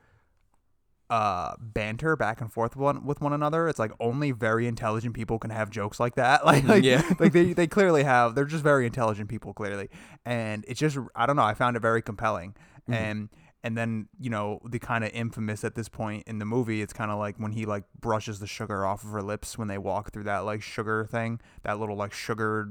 uh 1.09 1.55
banter 1.57 2.17
back 2.17 2.41
and 2.41 2.51
forth 2.53 2.75
one 2.75 3.03
with 3.03 3.19
one 3.19 3.33
another 3.33 3.67
it's 3.67 3.79
like 3.79 3.91
only 3.99 4.29
very 4.29 4.67
intelligent 4.67 5.15
people 5.15 5.39
can 5.39 5.49
have 5.49 5.71
jokes 5.71 5.99
like 5.99 6.13
that 6.13 6.45
like, 6.51 6.63
like 6.65 6.83
Yeah. 6.83 7.01
like 7.19 7.33
they 7.33 7.53
they 7.59 7.65
clearly 7.65 8.03
have 8.03 8.35
they're 8.35 8.45
just 8.45 8.63
very 8.63 8.85
intelligent 8.85 9.27
people 9.27 9.51
clearly 9.51 9.89
and 10.23 10.63
it's 10.67 10.79
just 10.79 10.99
i 11.15 11.25
don't 11.25 11.35
know 11.35 11.41
i 11.41 11.55
found 11.55 11.75
it 11.75 11.79
very 11.79 12.03
compelling 12.03 12.53
and 12.87 13.29
and 13.63 13.77
then 13.77 14.07
you 14.19 14.29
know 14.29 14.59
the 14.69 14.79
kind 14.79 15.03
of 15.03 15.11
infamous 15.13 15.63
at 15.63 15.75
this 15.75 15.89
point 15.89 16.23
in 16.27 16.39
the 16.39 16.45
movie 16.45 16.81
it's 16.81 16.93
kind 16.93 17.11
of 17.11 17.19
like 17.19 17.35
when 17.37 17.51
he 17.51 17.65
like 17.65 17.83
brushes 17.99 18.39
the 18.39 18.47
sugar 18.47 18.85
off 18.85 19.03
of 19.03 19.11
her 19.11 19.21
lips 19.21 19.57
when 19.57 19.67
they 19.67 19.77
walk 19.77 20.11
through 20.13 20.23
that 20.23 20.39
like 20.39 20.61
sugar 20.61 21.05
thing 21.05 21.39
that 21.63 21.79
little 21.79 21.95
like 21.97 22.13
sugar 22.13 22.69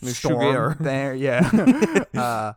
The 0.00 0.10
storm 0.14 0.40
sugar. 0.40 0.76
there 0.80 1.14
yeah 1.14 2.04
uh 2.14 2.52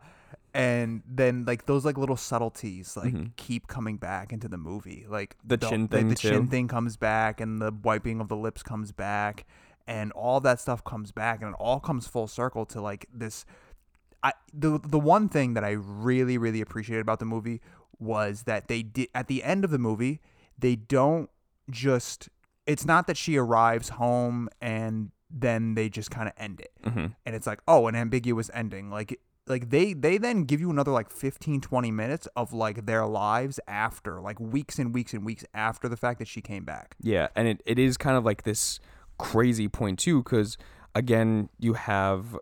and 0.53 1.01
then 1.07 1.45
like 1.45 1.65
those 1.65 1.85
like 1.85 1.97
little 1.97 2.17
subtleties 2.17 2.97
like 2.97 3.35
keep 3.37 3.67
coming 3.67 3.97
back 3.97 4.33
into 4.33 4.47
the 4.47 4.57
movie 4.57 5.05
like 5.09 5.35
Mm-hmm. 5.39 5.47
The 5.47 5.57
chin 5.57 5.87
thing, 5.87 6.07
the 6.09 6.15
chin 6.15 6.43
too. 6.45 6.47
thing 6.47 6.67
comes 6.67 6.97
back 6.97 7.39
and 7.41 7.61
the 7.61 7.71
wiping 7.83 8.19
of 8.21 8.27
the 8.27 8.35
lips 8.35 8.61
comes 8.63 8.91
back 8.91 9.45
and 9.87 10.11
all 10.11 10.39
that 10.41 10.59
stuff 10.59 10.83
comes 10.83 11.11
back 11.11 11.41
and 11.41 11.49
it 11.51 11.55
all 11.59 11.79
comes 11.79 12.05
full 12.07 12.27
circle 12.27 12.65
to 12.67 12.81
like 12.81 13.07
this 13.13 13.45
I 14.23 14.33
the 14.53 14.79
the 14.83 14.99
one 14.99 15.29
thing 15.29 15.53
that 15.55 15.63
I 15.63 15.71
really 15.71 16.37
really 16.37 16.61
appreciated 16.61 17.01
about 17.01 17.19
the 17.19 17.25
movie 17.25 17.61
was 17.99 18.43
that 18.43 18.67
they 18.67 18.83
did 18.83 19.09
at 19.13 19.27
the 19.27 19.43
end 19.43 19.63
of 19.63 19.71
the 19.71 19.79
movie 19.79 20.21
they 20.57 20.75
don't 20.75 21.29
just 21.69 22.29
it's 22.65 22.85
not 22.85 23.07
that 23.07 23.17
she 23.17 23.37
arrives 23.37 23.89
home 23.89 24.49
and 24.61 25.11
then 25.29 25.75
they 25.75 25.89
just 25.89 26.11
kind 26.11 26.27
of 26.27 26.33
end 26.37 26.59
it. 26.59 26.71
Mm-hmm. 26.83 27.05
and 27.25 27.35
it's 27.35 27.47
like 27.47 27.61
oh 27.67 27.87
an 27.87 27.95
ambiguous 27.95 28.49
ending. 28.53 28.89
Like 28.89 29.19
like 29.47 29.69
they 29.69 29.93
they 29.93 30.17
then 30.17 30.43
give 30.43 30.59
you 30.61 30.69
another 30.69 30.91
like 30.91 31.09
15 31.09 31.61
20 31.61 31.91
minutes 31.91 32.27
of 32.35 32.53
like 32.53 32.85
their 32.85 33.05
lives 33.05 33.59
after 33.67 34.21
like 34.21 34.39
weeks 34.39 34.77
and 34.77 34.93
weeks 34.93 35.13
and 35.13 35.25
weeks 35.25 35.43
after 35.53 35.89
the 35.89 35.97
fact 35.97 36.19
that 36.19 36.27
she 36.27 36.41
came 36.41 36.63
back. 36.63 36.95
Yeah, 37.01 37.27
and 37.35 37.47
it, 37.47 37.61
it 37.65 37.79
is 37.79 37.97
kind 37.97 38.17
of 38.17 38.23
like 38.23 38.43
this 38.43 38.79
crazy 39.17 39.67
point 39.67 39.99
too, 39.99 40.23
because 40.23 40.57
again, 40.95 41.49
you 41.59 41.73
have 41.73 42.37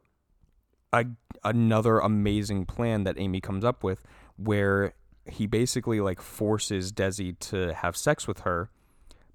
a 0.93 1.05
another 1.43 1.99
amazing 1.99 2.65
plan 2.65 3.03
that 3.05 3.17
Amy 3.19 3.39
comes 3.41 3.63
up 3.63 3.83
with, 3.83 4.01
where 4.37 4.93
he 5.29 5.45
basically 5.47 6.01
like 6.01 6.21
forces 6.21 6.91
Desi 6.91 7.37
to 7.39 7.73
have 7.73 7.95
sex 7.95 8.27
with 8.27 8.39
her, 8.41 8.69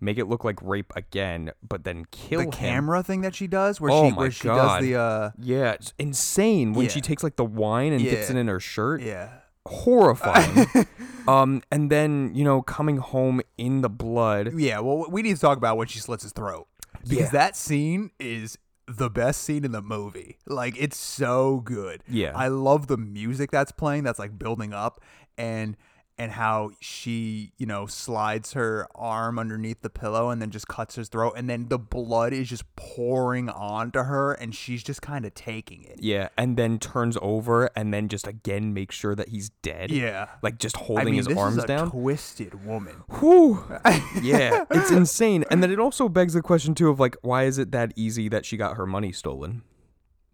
make 0.00 0.18
it 0.18 0.24
look 0.26 0.42
like 0.44 0.60
rape 0.62 0.92
again, 0.96 1.52
but 1.66 1.84
then 1.84 2.04
kill 2.10 2.40
her. 2.40 2.46
the 2.46 2.56
him. 2.56 2.58
camera 2.58 3.02
thing 3.02 3.20
that 3.20 3.34
she 3.34 3.46
does 3.46 3.80
where 3.80 3.90
Oh 3.92 4.08
she 4.08 4.14
where 4.14 4.30
she 4.30 4.48
does 4.48 4.82
the 4.82 4.96
uh 4.96 5.30
Yeah, 5.38 5.72
it's 5.72 5.94
insane 5.98 6.72
when 6.72 6.88
she 6.88 7.00
takes 7.00 7.22
like 7.22 7.36
the 7.36 7.44
wine 7.44 7.92
and 7.92 8.02
dips 8.02 8.28
it 8.30 8.36
in 8.36 8.48
her 8.48 8.60
shirt. 8.60 9.00
yeah 9.02 9.28
Horrifying. 9.66 10.66
um, 11.28 11.62
and 11.70 11.90
then 11.90 12.32
you 12.34 12.44
know 12.44 12.60
coming 12.62 12.98
home 12.98 13.40
in 13.56 13.80
the 13.80 13.88
blood. 13.88 14.52
Yeah, 14.58 14.80
well, 14.80 15.06
we 15.10 15.22
need 15.22 15.34
to 15.36 15.40
talk 15.40 15.56
about 15.58 15.76
when 15.76 15.86
she 15.86 15.98
slits 16.00 16.22
his 16.22 16.32
throat 16.32 16.66
because 17.02 17.18
Yeah. 17.18 17.30
that 17.30 17.56
scene 17.56 18.10
is 18.18 18.58
the 18.86 19.10
best 19.10 19.42
scene 19.42 19.64
in 19.64 19.72
the 19.72 19.82
movie. 19.82 20.38
Like, 20.46 20.76
it's 20.78 20.96
so 20.96 21.60
good. 21.60 22.02
Yeah. 22.08 22.32
I 22.34 22.48
love 22.48 22.86
the 22.86 22.96
music 22.96 23.50
that's 23.50 23.72
playing. 23.72 24.04
That's 24.04 24.18
like 24.18 24.38
building 24.38 24.72
up, 24.72 25.00
and 25.38 25.76
and 26.18 26.32
how 26.32 26.70
she, 26.80 27.52
you 27.58 27.66
know, 27.66 27.86
slides 27.86 28.52
her 28.52 28.86
arm 28.94 29.38
underneath 29.38 29.80
the 29.82 29.90
pillow 29.90 30.30
and 30.30 30.40
then 30.40 30.50
just 30.50 30.68
cuts 30.68 30.94
his 30.94 31.08
throat, 31.08 31.34
and 31.36 31.48
then 31.48 31.68
the 31.68 31.78
blood 31.78 32.32
is 32.32 32.48
just 32.48 32.64
pouring 32.76 33.48
onto 33.48 34.02
her, 34.04 34.32
and 34.32 34.54
she's 34.54 34.82
just 34.82 35.02
kind 35.02 35.24
of 35.24 35.34
taking 35.34 35.82
it. 35.84 35.98
Yeah, 36.00 36.28
and 36.38 36.56
then 36.56 36.78
turns 36.78 37.16
over 37.20 37.70
and 37.76 37.92
then 37.92 38.08
just 38.08 38.26
again 38.26 38.72
makes 38.74 38.94
sure 38.94 39.14
that 39.14 39.28
he's 39.28 39.50
dead. 39.62 39.90
Yeah. 39.90 40.28
Like 40.42 40.58
just 40.58 40.76
I 40.76 40.80
holding 40.80 41.04
mean, 41.06 41.14
his 41.14 41.26
this 41.26 41.38
arms 41.38 41.58
is 41.58 41.64
a 41.64 41.66
down. 41.66 41.90
twisted 41.90 42.64
woman. 42.64 43.02
Whew. 43.20 43.64
yeah, 44.22 44.64
it's 44.70 44.90
insane. 44.90 45.44
And 45.50 45.62
then 45.62 45.70
it 45.70 45.78
also 45.78 46.08
begs 46.08 46.34
the 46.34 46.42
question 46.42 46.74
too 46.74 46.88
of 46.88 47.00
like, 47.00 47.16
why 47.22 47.44
is 47.44 47.58
it 47.58 47.72
that 47.72 47.92
easy 47.96 48.28
that 48.28 48.44
she 48.46 48.56
got 48.56 48.76
her 48.76 48.86
money 48.86 49.12
stolen? 49.12 49.62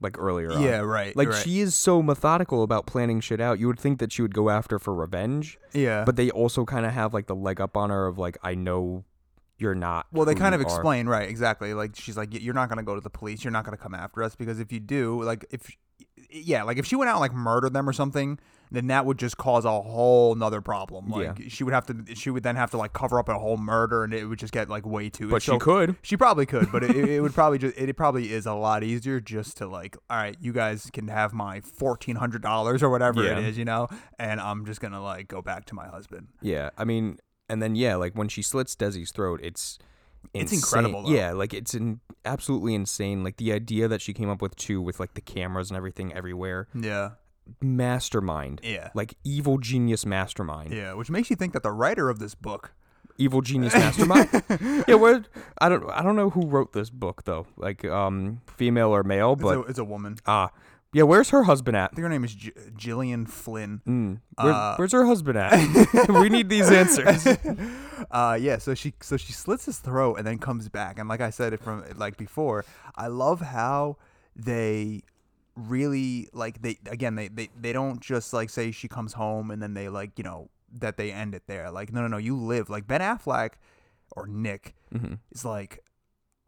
Like 0.00 0.18
earlier 0.18 0.50
on. 0.52 0.62
Yeah, 0.62 0.78
right, 0.78 1.14
Like 1.14 1.28
right. 1.28 1.42
she 1.44 1.60
is 1.60 1.74
so 1.74 2.02
methodical 2.02 2.62
about 2.62 2.86
planning 2.86 3.20
shit 3.20 3.40
out. 3.40 3.58
You 3.58 3.66
would 3.66 3.78
think 3.78 3.98
that 3.98 4.10
she 4.12 4.22
would 4.22 4.34
go 4.34 4.48
after 4.48 4.78
for 4.78 4.94
revenge. 4.94 5.58
Yeah. 5.72 6.04
But 6.04 6.16
they 6.16 6.30
also 6.30 6.64
kind 6.64 6.86
of 6.86 6.92
have 6.92 7.12
like 7.12 7.26
the 7.26 7.34
leg 7.36 7.60
up 7.60 7.76
on 7.76 7.90
her 7.90 8.06
of 8.06 8.16
like, 8.18 8.38
I 8.42 8.54
know 8.54 9.04
you're 9.58 9.74
not. 9.74 10.06
Well, 10.10 10.24
they 10.24 10.34
kind 10.34 10.54
of 10.54 10.62
you 10.62 10.66
are. 10.66 10.70
explain, 10.70 11.06
right? 11.06 11.28
Exactly. 11.28 11.74
Like 11.74 11.94
she's 11.96 12.16
like, 12.16 12.28
you're 12.32 12.54
not 12.54 12.70
gonna 12.70 12.82
go 12.82 12.94
to 12.94 13.00
the 13.02 13.10
police. 13.10 13.44
You're 13.44 13.50
not 13.50 13.64
gonna 13.66 13.76
come 13.76 13.94
after 13.94 14.22
us 14.22 14.34
because 14.34 14.58
if 14.58 14.72
you 14.72 14.80
do, 14.80 15.22
like, 15.22 15.44
if 15.50 15.70
yeah, 16.32 16.62
like 16.62 16.78
if 16.78 16.86
she 16.86 16.96
went 16.96 17.08
out 17.08 17.14
and 17.14 17.20
like 17.20 17.32
murdered 17.34 17.72
them 17.72 17.88
or 17.88 17.92
something, 17.92 18.38
then 18.72 18.86
that 18.86 19.04
would 19.04 19.18
just 19.18 19.36
cause 19.36 19.64
a 19.64 19.80
whole 19.82 20.34
nother 20.36 20.60
problem. 20.60 21.08
Like 21.08 21.38
Yeah. 21.40 21.48
she 21.48 21.64
would 21.64 21.74
have 21.74 21.86
to, 21.86 22.14
she 22.14 22.30
would 22.30 22.44
then 22.44 22.54
have 22.54 22.70
to 22.70 22.76
like 22.76 22.92
cover 22.92 23.18
up 23.18 23.28
a 23.28 23.36
whole 23.38 23.56
murder, 23.56 24.04
and 24.04 24.14
it 24.14 24.24
would 24.26 24.38
just 24.38 24.52
get 24.52 24.68
like 24.68 24.86
way 24.86 25.10
too. 25.10 25.28
But 25.28 25.42
she 25.42 25.50
so- 25.50 25.58
could. 25.58 25.96
She 26.02 26.16
probably 26.16 26.46
could, 26.46 26.70
but 26.70 26.84
it, 26.84 26.94
it 26.96 27.20
would 27.20 27.34
probably 27.40 27.58
just 27.58 27.76
it 27.76 27.96
probably 27.96 28.32
is 28.32 28.46
a 28.46 28.54
lot 28.54 28.84
easier 28.84 29.18
just 29.20 29.56
to 29.56 29.66
like, 29.66 29.96
all 30.08 30.16
right, 30.18 30.36
you 30.40 30.52
guys 30.52 30.88
can 30.92 31.08
have 31.08 31.32
my 31.32 31.60
fourteen 31.60 32.16
hundred 32.16 32.42
dollars 32.42 32.82
or 32.82 32.90
whatever 32.90 33.24
Yeah. 33.24 33.38
it 33.38 33.44
is, 33.44 33.58
you 33.58 33.64
know, 33.64 33.88
and 34.18 34.40
I'm 34.40 34.64
just 34.66 34.80
gonna 34.80 35.02
like 35.02 35.26
go 35.26 35.42
back 35.42 35.64
to 35.66 35.74
my 35.74 35.88
husband. 35.88 36.28
Yeah, 36.40 36.70
I 36.78 36.84
mean, 36.84 37.18
and 37.48 37.60
then 37.60 37.74
yeah, 37.74 37.96
like 37.96 38.14
when 38.14 38.28
she 38.28 38.42
slits 38.42 38.76
Desi's 38.76 39.10
throat, 39.10 39.40
it's 39.42 39.78
It's 40.34 40.52
incredible, 40.52 41.02
though. 41.04 41.10
Yeah, 41.10 41.32
like 41.32 41.52
it's 41.54 41.74
in, 41.74 42.00
absolutely 42.24 42.74
insane. 42.74 43.24
Like 43.24 43.36
the 43.38 43.52
idea 43.52 43.88
that 43.88 44.00
she 44.00 44.12
came 44.12 44.28
up 44.28 44.40
with 44.40 44.54
too, 44.56 44.80
with 44.80 45.00
like 45.00 45.14
the 45.14 45.20
cameras 45.20 45.70
and 45.70 45.76
everything 45.76 46.12
everywhere, 46.12 46.68
Yeah, 46.74 47.10
mastermind. 47.60 48.60
Yeah. 48.62 48.90
like 48.94 49.14
evil 49.24 49.58
genius 49.58 50.04
mastermind. 50.06 50.72
yeah, 50.72 50.92
which 50.94 51.10
makes 51.10 51.30
you 51.30 51.36
think 51.36 51.52
that 51.52 51.62
the 51.62 51.72
writer 51.72 52.08
of 52.08 52.18
this 52.18 52.34
book 52.34 52.72
Evil 53.18 53.42
genius 53.42 53.74
mastermind. 53.84 54.28
yeah, 54.88 54.94
where 54.94 55.24
I 55.58 55.68
don't 55.68 55.84
I 55.90 56.02
don't 56.02 56.16
know 56.16 56.30
who 56.30 56.46
wrote 56.46 56.72
this 56.72 56.88
book 56.88 57.24
though, 57.24 57.46
like 57.56 57.84
um 57.84 58.40
female 58.46 58.88
or 58.94 59.02
male, 59.02 59.36
but 59.36 59.58
a, 59.58 59.62
is 59.64 59.78
a 59.78 59.84
woman. 59.84 60.16
ah 60.26 60.50
yeah, 60.92 61.04
where's 61.04 61.30
her 61.30 61.44
husband 61.44 61.76
at? 61.76 61.90
I 61.92 61.94
think 61.94 62.02
her 62.02 62.08
name 62.08 62.24
is 62.24 62.34
J- 62.34 62.52
Gillian 62.76 63.26
Flynn. 63.26 63.80
Mm, 63.86 64.20
where- 64.42 64.52
Uh, 64.52 64.76
where's 64.76 64.92
her 64.92 65.06
husband 65.06 65.38
at? 65.38 66.08
we 66.08 66.28
need 66.28 66.48
these 66.48 66.70
answers. 66.70 67.26
Uh, 68.10 68.36
yeah. 68.40 68.56
So 68.56 68.74
she 68.74 68.94
so 69.00 69.18
she 69.18 69.32
slits 69.34 69.66
his 69.66 69.78
throat 69.78 70.14
and 70.16 70.26
then 70.26 70.38
comes 70.38 70.68
back. 70.70 70.98
And 70.98 71.06
like 71.08 71.20
I 71.20 71.28
said 71.28 71.52
it 71.52 71.60
from 71.60 71.84
like 71.96 72.16
before, 72.16 72.64
I 72.96 73.08
love 73.08 73.40
how 73.42 73.98
they 74.34 75.02
really 75.54 76.28
like 76.32 76.62
they 76.62 76.78
again 76.86 77.14
they, 77.16 77.28
they 77.28 77.50
they 77.60 77.72
don't 77.74 78.00
just 78.00 78.32
like 78.32 78.48
say 78.48 78.70
she 78.70 78.88
comes 78.88 79.12
home 79.12 79.50
and 79.50 79.62
then 79.62 79.74
they 79.74 79.88
like 79.90 80.12
you 80.16 80.24
know 80.24 80.48
that 80.72 80.96
they 80.96 81.12
end 81.12 81.34
it 81.34 81.42
there. 81.46 81.70
Like 81.70 81.92
no 81.92 82.00
no 82.00 82.08
no 82.08 82.16
you 82.16 82.36
live 82.36 82.70
like 82.70 82.86
Ben 82.86 83.02
Affleck 83.02 83.50
or 84.12 84.26
Nick 84.26 84.74
is 85.30 85.44
like 85.44 85.84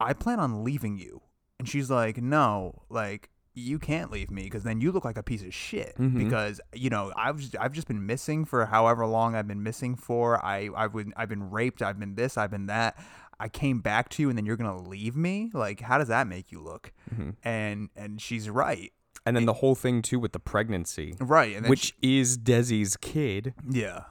I 0.00 0.14
plan 0.14 0.40
on 0.40 0.64
leaving 0.64 0.96
you, 0.98 1.20
and 1.58 1.68
she's 1.68 1.90
like 1.90 2.16
no 2.20 2.82
like. 2.88 3.28
You 3.54 3.78
can't 3.78 4.10
leave 4.10 4.30
me 4.30 4.44
because 4.44 4.62
then 4.62 4.80
you 4.80 4.92
look 4.92 5.04
like 5.04 5.18
a 5.18 5.22
piece 5.22 5.42
of 5.42 5.52
shit. 5.52 5.94
Mm-hmm. 5.98 6.24
Because 6.24 6.60
you 6.74 6.90
know 6.90 7.12
I've 7.16 7.38
just, 7.38 7.56
I've 7.58 7.72
just 7.72 7.86
been 7.88 8.06
missing 8.06 8.44
for 8.44 8.66
however 8.66 9.06
long 9.06 9.34
I've 9.34 9.48
been 9.48 9.62
missing 9.62 9.94
for. 9.94 10.42
I 10.44 10.70
I've 10.76 10.92
been 10.92 11.12
I've 11.16 11.28
been 11.28 11.50
raped. 11.50 11.82
I've 11.82 11.98
been 11.98 12.14
this. 12.14 12.36
I've 12.38 12.50
been 12.50 12.66
that. 12.66 12.96
I 13.40 13.48
came 13.48 13.80
back 13.80 14.08
to 14.10 14.22
you, 14.22 14.28
and 14.28 14.38
then 14.38 14.46
you're 14.46 14.56
gonna 14.56 14.80
leave 14.80 15.16
me. 15.16 15.50
Like 15.52 15.80
how 15.80 15.98
does 15.98 16.08
that 16.08 16.26
make 16.26 16.52
you 16.52 16.60
look? 16.62 16.92
Mm-hmm. 17.12 17.30
And 17.42 17.90
and 17.96 18.20
she's 18.20 18.48
right, 18.48 18.92
And 19.26 19.36
then 19.36 19.46
the 19.46 19.54
whole 19.54 19.74
thing 19.74 20.00
too 20.02 20.18
with 20.18 20.32
the 20.32 20.38
pregnancy, 20.40 21.16
right. 21.20 21.66
Which 21.68 21.94
is 22.00 22.38
Desi's 22.38 22.96
kid. 22.96 23.54
yeah. 23.68 24.04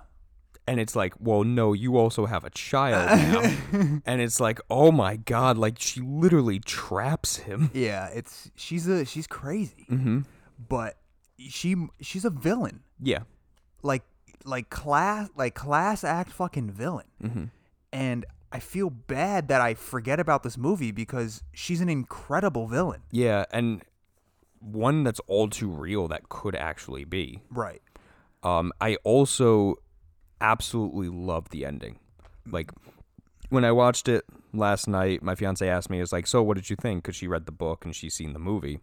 And 0.68 0.80
it's 0.80 0.96
like, 0.96 1.14
well, 1.20 1.44
no, 1.44 1.74
you 1.74 1.98
also 1.98 2.26
have 2.26 2.44
a 2.44 2.50
child 2.52 3.10
now, 3.72 4.02
and 4.06 4.22
it's 4.22 4.40
like, 4.40 4.60
oh 4.70 4.92
my 4.92 5.18
god, 5.18 5.58
like 5.58 5.80
she 5.80 6.02
literally 6.02 6.60
traps 6.60 7.38
him. 7.38 7.72
Yeah, 7.74 8.08
it's 8.08 8.52
she's 8.56 8.88
a 8.88 9.06
she's 9.06 9.28
crazy, 9.28 9.86
mm-hmm. 9.90 10.20
but 10.70 10.98
she 11.40 11.76
she's 12.02 12.26
a 12.26 12.30
villain. 12.30 12.82
Yeah, 13.02 13.24
like 13.82 14.04
like 14.46 14.70
class 14.70 15.30
like 15.36 15.54
class 15.56 16.04
act 16.04 16.32
fucking 16.32 16.72
villain 16.72 17.06
Mm-hmm. 17.24 17.44
and 17.94 18.26
i 18.52 18.58
feel 18.60 18.90
bad 18.90 19.48
that 19.50 19.62
i 19.62 19.76
forget 19.76 20.20
about 20.20 20.42
this 20.42 20.58
movie 20.58 20.92
because 20.92 21.44
she's 21.54 21.80
an 21.80 21.90
incredible 21.90 22.66
villain 22.66 23.02
yeah, 23.12 23.46
and 23.52 23.84
one 24.60 25.04
that's 25.04 25.20
all 25.28 25.48
too 25.48 25.70
real 25.70 26.08
that 26.08 26.28
could 26.30 26.56
actually 26.56 27.06
be. 27.06 27.42
right 27.52 27.82
Um, 28.44 28.72
I 28.82 28.96
also 29.04 29.76
absolutely 30.42 31.08
love 31.10 31.50
the 31.50 31.66
ending. 31.66 32.00
Like 32.46 32.72
when 33.50 33.64
I 33.64 33.72
watched 33.72 34.08
it 34.10 34.26
last 34.54 34.88
night, 34.88 35.24
my 35.24 35.36
fiance 35.36 35.68
asked 35.68 35.90
me, 35.90 36.02
"Is 36.02 36.12
like, 36.12 36.28
so 36.28 36.42
what 36.44 36.58
did 36.58 36.70
you 36.70 36.76
think?" 36.76 37.04
Because 37.04 37.16
she 37.16 37.28
read 37.28 37.46
the 37.46 37.52
book 37.52 37.86
and 37.86 37.96
she's 37.96 38.14
seen 38.16 38.34
the 38.34 38.40
movie, 38.40 38.80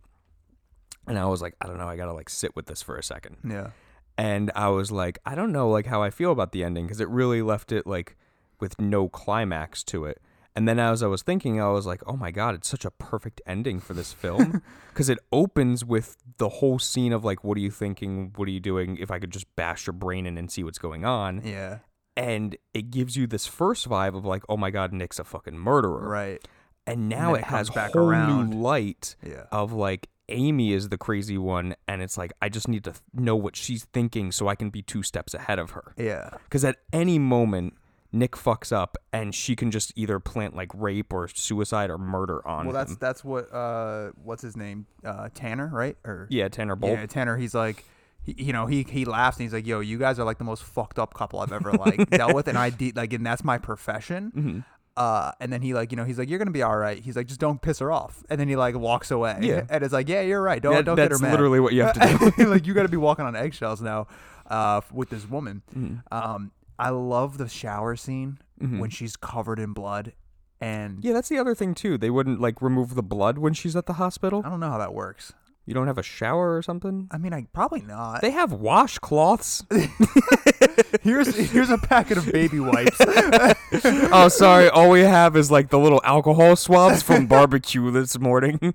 and 1.07 1.19
I 1.19 1.27
was 1.27 1.43
like, 1.43 1.55
I 1.61 1.67
don't 1.67 1.79
know, 1.79 1.89
I 1.89 1.97
gotta 1.97 2.15
like 2.15 2.31
sit 2.31 2.57
with 2.57 2.67
this 2.67 2.83
for 2.83 2.97
a 2.97 3.03
second. 3.03 3.39
yeah 3.45 3.71
and 4.19 4.51
I 4.57 4.69
was 4.69 4.91
like, 4.91 5.21
I 5.25 5.37
don't 5.37 5.53
know, 5.53 5.71
like 5.71 5.87
how 5.87 6.03
I 6.03 6.11
feel 6.11 6.33
about 6.33 6.51
the 6.51 6.65
ending 6.65 6.87
because 6.87 7.01
it 7.01 7.09
really 7.09 7.41
left 7.41 7.71
it 7.71 7.87
like 7.87 8.17
with 8.59 8.79
no 8.81 9.09
climax 9.09 9.85
to 9.85 10.05
it. 10.05 10.21
And 10.57 10.67
then 10.67 10.79
as 10.79 11.03
I 11.03 11.07
was 11.07 11.23
thinking, 11.23 11.61
I 11.61 11.69
was 11.69 11.87
like, 11.87 12.03
oh 12.07 12.17
my 12.17 12.31
god, 12.31 12.55
it's 12.57 12.69
such 12.69 12.85
a 12.85 12.91
perfect 12.91 13.41
ending 13.47 13.79
for 13.81 13.95
this 13.95 14.13
film 14.13 14.63
because 14.93 15.09
it 15.09 15.19
opens 15.31 15.85
with 15.85 16.17
the 16.39 16.49
whole 16.49 16.79
scene 16.79 17.13
of 17.13 17.25
like, 17.25 17.45
what 17.45 17.57
are 17.57 17.61
you 17.61 17.71
thinking? 17.71 18.33
What 18.37 18.49
are 18.49 18.51
you 18.53 18.59
doing? 18.61 18.97
If 18.99 19.11
I 19.11 19.19
could 19.21 19.31
just 19.31 19.47
bash 19.57 19.87
your 19.87 19.95
brain 19.95 20.27
in 20.27 20.37
and 20.37 20.51
see 20.51 20.65
what's 20.65 20.79
going 20.79 21.05
on, 21.05 21.43
yeah 21.45 21.79
and 22.17 22.57
it 22.75 22.91
gives 22.91 23.17
you 23.17 23.29
this 23.29 23.47
first 23.47 23.89
vibe 23.89 24.17
of 24.17 24.25
like, 24.25 24.43
oh 24.49 24.57
my 24.57 24.71
god, 24.71 24.93
Nick's 24.93 25.21
a 25.21 25.25
fucking 25.25 25.57
murderer, 25.57 26.09
right 26.09 26.49
and 26.85 27.09
now 27.09 27.33
then 27.35 27.37
it 27.37 27.39
it 27.39 27.45
has 27.45 27.71
back 27.71 27.93
whole 27.93 28.09
around. 28.09 28.51
new 28.51 28.57
light 28.61 29.15
Yeah. 29.25 29.45
of 29.53 29.73
like 29.73 30.09
Amy 30.31 30.73
is 30.73 30.89
the 30.89 30.99
crazy 30.99 31.39
one, 31.39 31.77
and 31.87 32.03
it's 32.03 32.19
like 32.19 32.33
I 32.43 32.49
just 32.49 32.67
need 32.67 32.83
to 32.85 32.95
know 33.15 33.37
what 33.37 33.55
she's 33.55 33.85
thinking 33.93 34.33
so 34.33 34.49
I 34.49 34.57
can 34.57 34.69
be 34.71 34.83
two 34.83 35.03
steps 35.05 35.33
ahead 35.33 35.61
of 35.61 35.71
her. 35.71 35.95
Yeah. 35.97 36.31
Because 36.45 36.65
at 36.65 36.77
any 36.93 37.19
moment, 37.21 37.75
Nick 38.11 38.33
fucks 38.33 38.73
up, 38.73 38.97
and 39.13 39.35
she 39.35 39.55
can 39.55 39.71
just 39.71 39.93
either 39.97 40.19
plant 40.19 40.57
like 40.57 40.71
rape 40.75 41.13
or 41.13 41.29
suicide 41.29 41.91
or 41.91 41.99
murder 41.99 42.47
on 42.49 42.67
Well, 42.67 42.75
that's 42.75 42.93
him. 42.93 42.99
that's 43.01 43.23
what 43.23 43.53
uh 43.53 44.13
what's 44.23 44.43
his 44.43 44.57
name 44.57 44.87
uh 45.05 45.29
Tanner 45.35 45.69
right 45.73 45.97
or 46.05 46.27
Yeah, 46.31 46.49
Tanner 46.49 46.75
Bolt. 46.77 46.93
yeah 46.99 47.05
Tanner 47.07 47.37
he's 47.37 47.55
like 47.55 47.85
he, 48.23 48.35
you 48.39 48.53
know 48.55 48.65
he 48.67 48.83
he 48.89 49.05
laughs 49.05 49.37
and 49.37 49.45
he's 49.45 49.53
like 49.53 49.67
yo 49.67 49.81
you 49.81 49.99
guys 49.99 50.19
are 50.19 50.25
like 50.25 50.39
the 50.39 50.45
most 50.45 50.63
fucked 50.65 50.99
up 50.99 51.13
couple 51.13 51.41
I've 51.41 51.53
ever 51.53 51.73
like 51.73 52.09
dealt 52.11 52.35
with 52.35 52.49
and 52.49 52.57
I 52.57 52.71
de- 52.71 52.93
like 52.93 53.13
and 53.13 53.27
that's 53.27 53.45
my 53.45 53.59
profession 53.59 54.33
Mm-hmm. 54.35 54.59
uh 54.97 55.33
and 55.41 55.53
then 55.53 55.61
he 55.61 55.75
like 55.75 55.93
you 55.93 55.97
know 55.97 56.05
he's 56.05 56.19
like 56.19 56.31
you're 56.31 56.39
gonna 56.39 56.51
be 56.51 56.63
all 56.63 56.77
right 56.79 56.99
he's 57.03 57.15
like 57.15 57.27
just 57.27 57.41
don't 57.41 57.61
piss 57.61 57.79
her 57.81 57.93
off 57.93 58.25
and 58.31 58.41
then 58.41 58.49
he 58.49 58.57
like 58.57 58.75
walks 58.75 59.11
away 59.11 59.37
Yeah. 59.43 59.65
and 59.69 59.85
it's 59.85 59.93
like 59.93 60.09
yeah 60.09 60.23
you're 60.23 60.41
right 60.43 60.63
don't 60.63 60.73
That- 60.75 60.85
don't 60.87 60.97
get 60.97 61.11
her 61.11 61.19
mad. 61.19 61.25
that's 61.29 61.33
literally 61.33 61.61
what 61.61 61.75
you 61.75 61.83
have 61.83 61.93
to 61.95 62.33
do. 62.39 62.47
like 62.47 62.67
you 62.67 62.73
got 62.73 62.83
to 62.85 62.89
be 62.89 62.97
walking 62.97 63.27
on 63.27 63.37
eggshells 63.37 63.83
now 63.83 64.07
uh 64.47 64.81
with 64.93 65.11
this 65.11 65.29
woman 65.29 65.61
Mm-hmm. 65.77 65.97
um 66.11 66.53
I 66.79 66.91
love 66.91 67.39
the 67.39 67.49
shower 67.49 67.97
scene 67.97 68.39
mm-hmm. 68.61 68.79
when 68.79 68.91
she's 68.91 69.17
covered 69.17 69.59
in 69.59 69.73
blood 69.73 70.13
and 70.61 71.03
Yeah, 71.05 71.13
that's 71.13 71.29
the 71.29 71.39
other 71.39 71.55
thing 71.55 71.75
too. 71.75 71.99
They 71.99 72.11
wouldn't 72.11 72.41
like 72.41 72.61
remove 72.61 72.95
the 72.95 73.03
blood 73.03 73.39
when 73.39 73.55
she's 73.55 73.77
at 73.77 73.87
the 73.87 73.95
hospital. 73.95 74.43
I 74.45 74.51
don't 74.51 74.61
know 74.61 74.71
how 74.71 74.79
that 74.79 74.95
works. 74.95 75.33
You 75.67 75.75
don't 75.75 75.87
have 75.87 75.99
a 75.99 76.03
shower 76.03 76.57
or 76.57 76.63
something. 76.63 77.09
I 77.11 77.19
mean, 77.19 77.35
I 77.35 77.47
probably 77.53 77.83
not. 77.83 78.23
They 78.23 78.31
have 78.31 78.53
washcloths. 78.53 79.67
here's 81.03 81.35
here's 81.37 81.69
a 81.71 81.77
packet 81.77 82.17
of 82.17 82.33
baby 82.33 82.59
wipes. 82.59 82.97
oh, 83.01 84.29
sorry. 84.29 84.71
All 84.71 84.89
we 84.89 85.01
have 85.01 85.37
is 85.37 85.51
like 85.51 85.69
the 85.69 85.79
little 85.79 86.01
alcohol 86.05 86.57
swabs 86.57 87.03
from 87.03 87.27
barbecue 87.27 87.91
this 87.91 88.19
morning. 88.19 88.75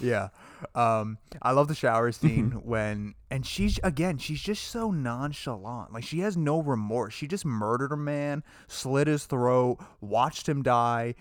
yeah. 0.00 0.28
Um, 0.74 1.18
I 1.40 1.52
love 1.52 1.68
the 1.68 1.74
shower 1.74 2.12
scene 2.12 2.50
Mm-hmm. 2.52 2.68
when, 2.68 3.14
and 3.30 3.44
she's 3.46 3.78
again, 3.82 4.18
she's 4.18 4.40
just 4.40 4.64
so 4.64 4.90
nonchalant. 4.90 5.92
Like 5.92 6.04
she 6.04 6.20
has 6.20 6.36
no 6.36 6.60
remorse. 6.62 7.14
She 7.14 7.26
just 7.26 7.44
murdered 7.44 7.92
a 7.92 7.96
man, 7.96 8.42
slit 8.68 9.06
his 9.06 9.24
throat, 9.26 9.78
watched 10.00 10.48
him 10.48 10.62
die. 10.62 11.14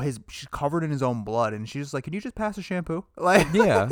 His 0.00 0.20
she's 0.30 0.48
covered 0.48 0.84
in 0.84 0.90
his 0.90 1.02
own 1.02 1.24
blood, 1.24 1.52
and 1.52 1.68
she's 1.68 1.86
just 1.86 1.94
like, 1.94 2.04
"Can 2.04 2.12
you 2.12 2.20
just 2.20 2.34
pass 2.36 2.56
the 2.56 2.62
shampoo?" 2.62 3.04
Like, 3.16 3.46
Yeah. 3.52 3.88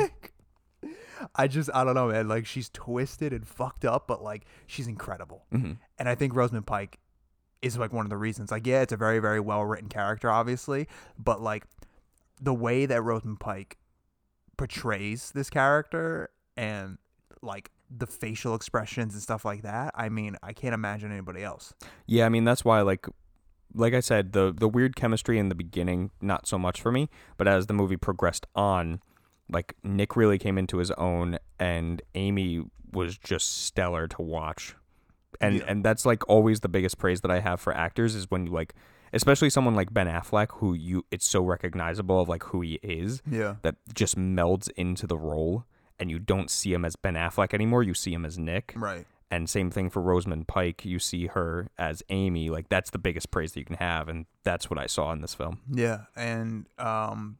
I 1.35 1.47
just, 1.47 1.69
I 1.73 1.83
don't 1.83 1.93
know, 1.93 2.07
man. 2.07 2.27
Like 2.27 2.45
she's 2.47 2.69
twisted 2.69 3.31
and 3.33 3.47
fucked 3.47 3.85
up, 3.85 4.07
but 4.07 4.23
like 4.23 4.45
she's 4.65 4.87
incredible. 4.87 5.45
Mm-hmm. 5.53 5.73
And 5.99 6.09
I 6.09 6.15
think 6.15 6.33
Rosamund 6.35 6.65
Pike 6.65 6.97
is 7.61 7.77
like 7.77 7.93
one 7.93 8.05
of 8.05 8.09
the 8.09 8.17
reasons. 8.17 8.49
Like, 8.49 8.65
yeah, 8.65 8.81
it's 8.81 8.91
a 8.93 8.97
very, 8.97 9.19
very 9.19 9.39
well 9.39 9.63
written 9.63 9.87
character, 9.87 10.31
obviously, 10.31 10.87
but 11.19 11.39
like 11.41 11.63
the 12.41 12.53
way 12.55 12.87
that 12.87 13.03
Rosamund 13.03 13.39
Pike 13.39 13.77
portrays 14.61 15.31
this 15.33 15.49
character 15.49 16.29
and 16.55 16.97
like 17.41 17.71
the 17.89 18.05
facial 18.05 18.53
expressions 18.53 19.13
and 19.13 19.23
stuff 19.23 19.43
like 19.43 19.63
that. 19.63 19.91
I 19.95 20.09
mean, 20.09 20.37
I 20.43 20.53
can't 20.53 20.73
imagine 20.75 21.11
anybody 21.11 21.43
else. 21.43 21.73
Yeah, 22.05 22.25
I 22.25 22.29
mean 22.29 22.43
that's 22.43 22.63
why 22.63 22.81
like 22.81 23.07
like 23.73 23.93
I 23.93 24.01
said, 24.01 24.33
the 24.33 24.53
the 24.55 24.67
weird 24.67 24.95
chemistry 24.95 25.39
in 25.39 25.49
the 25.49 25.55
beginning 25.55 26.11
not 26.21 26.47
so 26.47 26.59
much 26.59 26.79
for 26.81 26.91
me, 26.91 27.09
but 27.37 27.47
as 27.47 27.65
the 27.65 27.73
movie 27.73 27.97
progressed 27.97 28.45
on, 28.55 29.01
like 29.49 29.75
Nick 29.83 30.15
really 30.15 30.37
came 30.37 30.57
into 30.59 30.77
his 30.77 30.91
own 30.91 31.39
and 31.59 32.01
Amy 32.13 32.63
was 32.93 33.17
just 33.17 33.63
stellar 33.65 34.07
to 34.09 34.21
watch. 34.21 34.75
And 35.39 35.55
Yeah. 35.57 35.63
and 35.67 35.83
that's 35.83 36.05
like 36.05 36.27
always 36.29 36.59
the 36.59 36.69
biggest 36.69 36.99
praise 36.99 37.21
that 37.21 37.31
I 37.31 37.39
have 37.39 37.59
for 37.59 37.73
actors 37.75 38.13
is 38.13 38.29
when 38.29 38.45
you 38.45 38.51
like 38.51 38.75
especially 39.13 39.49
someone 39.49 39.75
like 39.75 39.93
Ben 39.93 40.07
Affleck 40.07 40.47
who 40.55 40.73
you 40.73 41.05
it's 41.11 41.27
so 41.27 41.41
recognizable 41.43 42.21
of 42.21 42.29
like 42.29 42.43
who 42.43 42.61
he 42.61 42.79
is 42.83 43.21
Yeah. 43.29 43.55
that 43.61 43.75
just 43.93 44.17
melds 44.17 44.69
into 44.75 45.07
the 45.07 45.17
role 45.17 45.65
and 45.99 46.09
you 46.09 46.19
don't 46.19 46.49
see 46.49 46.73
him 46.73 46.83
as 46.85 46.95
Ben 46.95 47.13
Affleck 47.15 47.53
anymore, 47.53 47.83
you 47.83 47.93
see 47.93 48.13
him 48.13 48.25
as 48.25 48.37
Nick. 48.39 48.73
Right. 48.75 49.05
And 49.29 49.49
same 49.49 49.71
thing 49.71 49.89
for 49.89 50.01
Rosamund 50.01 50.47
Pike. 50.47 50.83
You 50.83 50.99
see 50.99 51.27
her 51.27 51.69
as 51.77 52.03
Amy. 52.09 52.49
Like 52.49 52.67
that's 52.69 52.89
the 52.89 52.97
biggest 52.97 53.31
praise 53.31 53.53
that 53.53 53.59
you 53.59 53.65
can 53.65 53.77
have, 53.77 54.09
and 54.09 54.25
that's 54.43 54.69
what 54.69 54.77
I 54.77 54.87
saw 54.87 55.11
in 55.13 55.21
this 55.21 55.33
film. 55.35 55.59
Yeah. 55.71 56.01
And 56.15 56.67
um 56.77 57.37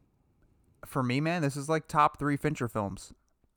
for 0.86 1.02
me, 1.02 1.20
man, 1.20 1.42
this 1.42 1.56
is 1.56 1.68
like 1.68 1.88
top 1.88 2.18
three 2.18 2.36
Fincher 2.36 2.68
films. 2.68 3.12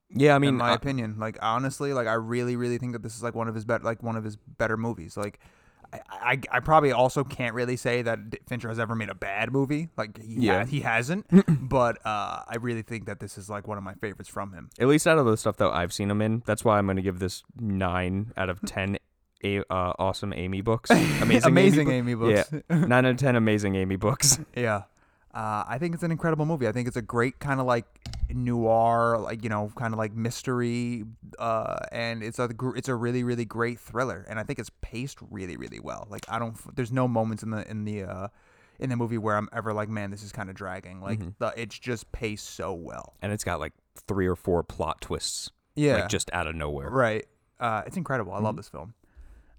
Yeah, 0.09 0.35
I 0.35 0.39
mean, 0.39 0.49
in 0.49 0.55
my 0.57 0.71
uh, 0.71 0.75
opinion. 0.75 1.15
Like 1.17 1.37
honestly, 1.41 1.93
like 1.93 2.07
I 2.07 2.13
really, 2.13 2.55
really 2.55 2.77
think 2.77 2.93
that 2.93 3.03
this 3.03 3.15
is 3.15 3.23
like 3.23 3.35
one 3.35 3.47
of 3.47 3.55
his 3.55 3.65
better, 3.65 3.83
like 3.83 4.03
one 4.03 4.15
of 4.15 4.23
his 4.23 4.35
better 4.37 4.77
movies. 4.77 5.17
Like, 5.17 5.39
I, 5.93 5.99
I, 6.09 6.39
I 6.51 6.59
probably 6.59 6.91
also 6.91 7.23
can't 7.23 7.53
really 7.53 7.75
say 7.77 8.01
that 8.01 8.19
Fincher 8.47 8.69
has 8.69 8.79
ever 8.79 8.95
made 8.95 9.09
a 9.09 9.15
bad 9.15 9.51
movie. 9.51 9.89
Like, 9.97 10.21
he, 10.21 10.35
Yeah. 10.47 10.59
ha- 10.59 10.65
he 10.65 10.81
hasn't. 10.81 11.25
but 11.69 11.97
uh, 12.05 12.41
I 12.47 12.55
really 12.59 12.81
think 12.81 13.05
that 13.05 13.19
this 13.19 13.37
is 13.37 13.49
like 13.49 13.67
one 13.67 13.77
of 13.77 13.83
my 13.83 13.93
favorites 13.95 14.29
from 14.29 14.53
him. 14.53 14.69
at 14.79 14.87
least 14.87 15.07
out 15.07 15.17
of 15.17 15.25
the 15.25 15.37
stuff 15.37 15.57
that 15.57 15.67
I've 15.71 15.93
seen 15.93 16.09
him 16.11 16.21
in, 16.21 16.43
that's 16.45 16.63
why 16.65 16.77
I'm 16.77 16.85
going 16.85 16.95
to 16.97 17.01
give 17.01 17.19
this 17.19 17.43
nine 17.59 18.33
out 18.37 18.49
of 18.49 18.61
ten. 18.61 18.97
A, 19.43 19.59
uh, 19.69 19.93
awesome 19.99 20.33
Amy 20.33 20.61
books. 20.61 20.89
Amazing, 20.89 21.43
Amazing 21.45 21.87
Amy, 21.89 21.97
Amy 21.97 22.15
books. 22.15 22.51
Yeah, 22.51 22.75
nine 22.87 23.05
out 23.05 23.11
of 23.11 23.17
ten 23.17 23.35
amazing 23.35 23.75
Amy 23.75 23.95
books. 23.95 24.39
Yeah. 24.55 24.83
Uh, 25.35 25.65
I 25.67 25.77
think 25.77 25.93
it's 25.93 26.03
an 26.03 26.11
incredible 26.11 26.45
movie. 26.45 26.65
I 26.65 26.71
think 26.71 26.87
it's 26.87 26.95
a 26.95 27.01
great 27.01 27.39
kind 27.39 27.59
of 27.59 27.65
like 27.65 27.85
noir, 28.29 29.17
like 29.19 29.43
you 29.43 29.49
know, 29.49 29.69
kind 29.75 29.93
of 29.93 29.97
like 29.97 30.13
mystery, 30.13 31.03
uh, 31.37 31.77
and 31.91 32.23
it's 32.23 32.39
a 32.39 32.49
it's 32.75 32.87
a 32.87 32.95
really 32.95 33.23
really 33.23 33.45
great 33.45 33.79
thriller. 33.79 34.25
And 34.29 34.39
I 34.39 34.43
think 34.43 34.59
it's 34.59 34.71
paced 34.81 35.17
really 35.29 35.57
really 35.57 35.79
well. 35.79 36.07
Like 36.09 36.25
I 36.29 36.39
don't, 36.39 36.55
there's 36.75 36.91
no 36.91 37.07
moments 37.07 37.43
in 37.43 37.49
the 37.51 37.69
in 37.69 37.83
the 37.83 38.03
uh, 38.03 38.27
in 38.79 38.89
the 38.89 38.95
movie 38.95 39.17
where 39.17 39.35
I'm 39.35 39.49
ever 39.51 39.73
like, 39.73 39.89
man, 39.89 40.09
this 40.09 40.23
is 40.23 40.31
kind 40.31 40.49
of 40.49 40.55
dragging. 40.55 41.01
Like 41.01 41.19
the 41.39 41.53
it's 41.57 41.77
just 41.77 42.11
paced 42.13 42.55
so 42.55 42.73
well. 42.73 43.13
and 43.21 43.31
it's 43.33 43.43
got 43.43 43.59
like 43.59 43.73
three 44.07 44.27
or 44.27 44.35
four 44.37 44.63
plot 44.63 45.01
twists. 45.01 45.51
Yeah. 45.75 45.95
like 45.95 46.09
just 46.09 46.29
out 46.31 46.47
of 46.47 46.55
nowhere. 46.55 46.89
Right. 46.89 47.25
Uh, 47.59 47.81
it's 47.85 47.97
incredible. 47.97 48.31
I 48.31 48.39
love 48.39 48.55
this 48.55 48.69
film. 48.69 48.93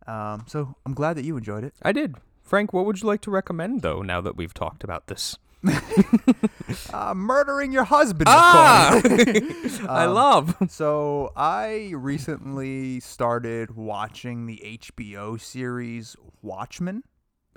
Um, 0.07 0.45
so 0.47 0.75
I'm 0.87 0.95
glad 0.95 1.19
that 1.19 1.25
you 1.25 1.37
enjoyed 1.37 1.65
it. 1.65 1.75
I 1.83 1.93
did. 1.93 2.15
Frank, 2.43 2.73
what 2.73 2.87
would 2.87 3.03
you 3.03 3.07
like 3.07 3.21
to 3.23 3.31
recommend 3.31 3.83
though? 3.83 4.01
Now 4.01 4.23
that 4.23 4.37
we've 4.37 4.55
talked 4.55 4.83
about 4.85 5.09
this. 5.09 5.37
Uh, 6.93 7.15
murdering 7.15 7.73
your 7.73 7.85
husband. 7.85 8.25
Ah! 8.29 9.01
course. 9.03 9.81
I 9.89 10.05
Um, 10.05 10.15
love. 10.15 10.57
So 10.69 11.33
I 11.37 11.93
recently 11.95 13.01
started 13.01 13.77
watching 13.77 14.47
the 14.47 14.61
HBO 14.65 15.41
series 15.41 16.17
Watchmen, 16.43 17.03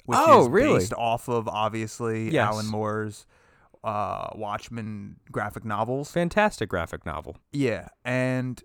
which 0.06 0.18
Oh, 0.22 0.44
is 0.44 0.50
really? 0.50 0.80
based 0.80 0.94
off 0.94 1.28
of 1.28 1.48
obviously 1.48 2.32
Yes. 2.32 2.48
Alan 2.48 2.68
Moore's 2.68 3.26
uh, 3.84 4.28
Watchmen 4.36 5.18
graphic 5.32 5.66
novels. 5.66 6.12
Fantastic 6.12 6.70
graphic 6.70 7.06
novel. 7.06 7.38
Yeah, 7.52 7.88
and 8.06 8.62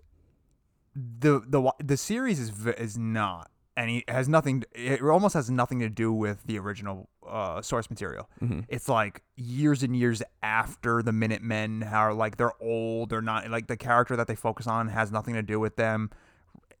the 0.95 1.41
the 1.47 1.71
the 1.83 1.97
series 1.97 2.39
is 2.39 2.51
is 2.77 2.97
not 2.97 3.49
any 3.77 4.03
has 4.07 4.27
nothing. 4.29 4.63
It 4.73 5.01
almost 5.01 5.33
has 5.33 5.49
nothing 5.51 5.79
to 5.79 5.89
do 5.89 6.11
with 6.13 6.43
the 6.45 6.57
original 6.59 7.09
uh, 7.27 7.61
source 7.61 7.89
material. 7.89 8.29
It's 8.69 8.87
like 8.87 9.21
years 9.35 9.83
and 9.83 9.95
years 9.95 10.23
after 10.41 11.01
the 11.01 11.11
Minutemen, 11.11 11.81
how 11.81 12.13
like 12.13 12.37
they're 12.37 12.53
old, 12.61 13.09
they're 13.09 13.21
not 13.21 13.49
like 13.49 13.67
the 13.67 13.77
character 13.77 14.15
that 14.15 14.27
they 14.27 14.35
focus 14.35 14.67
on 14.67 14.87
has 14.89 15.11
nothing 15.11 15.33
to 15.33 15.41
do 15.43 15.59
with 15.59 15.75
them. 15.75 16.09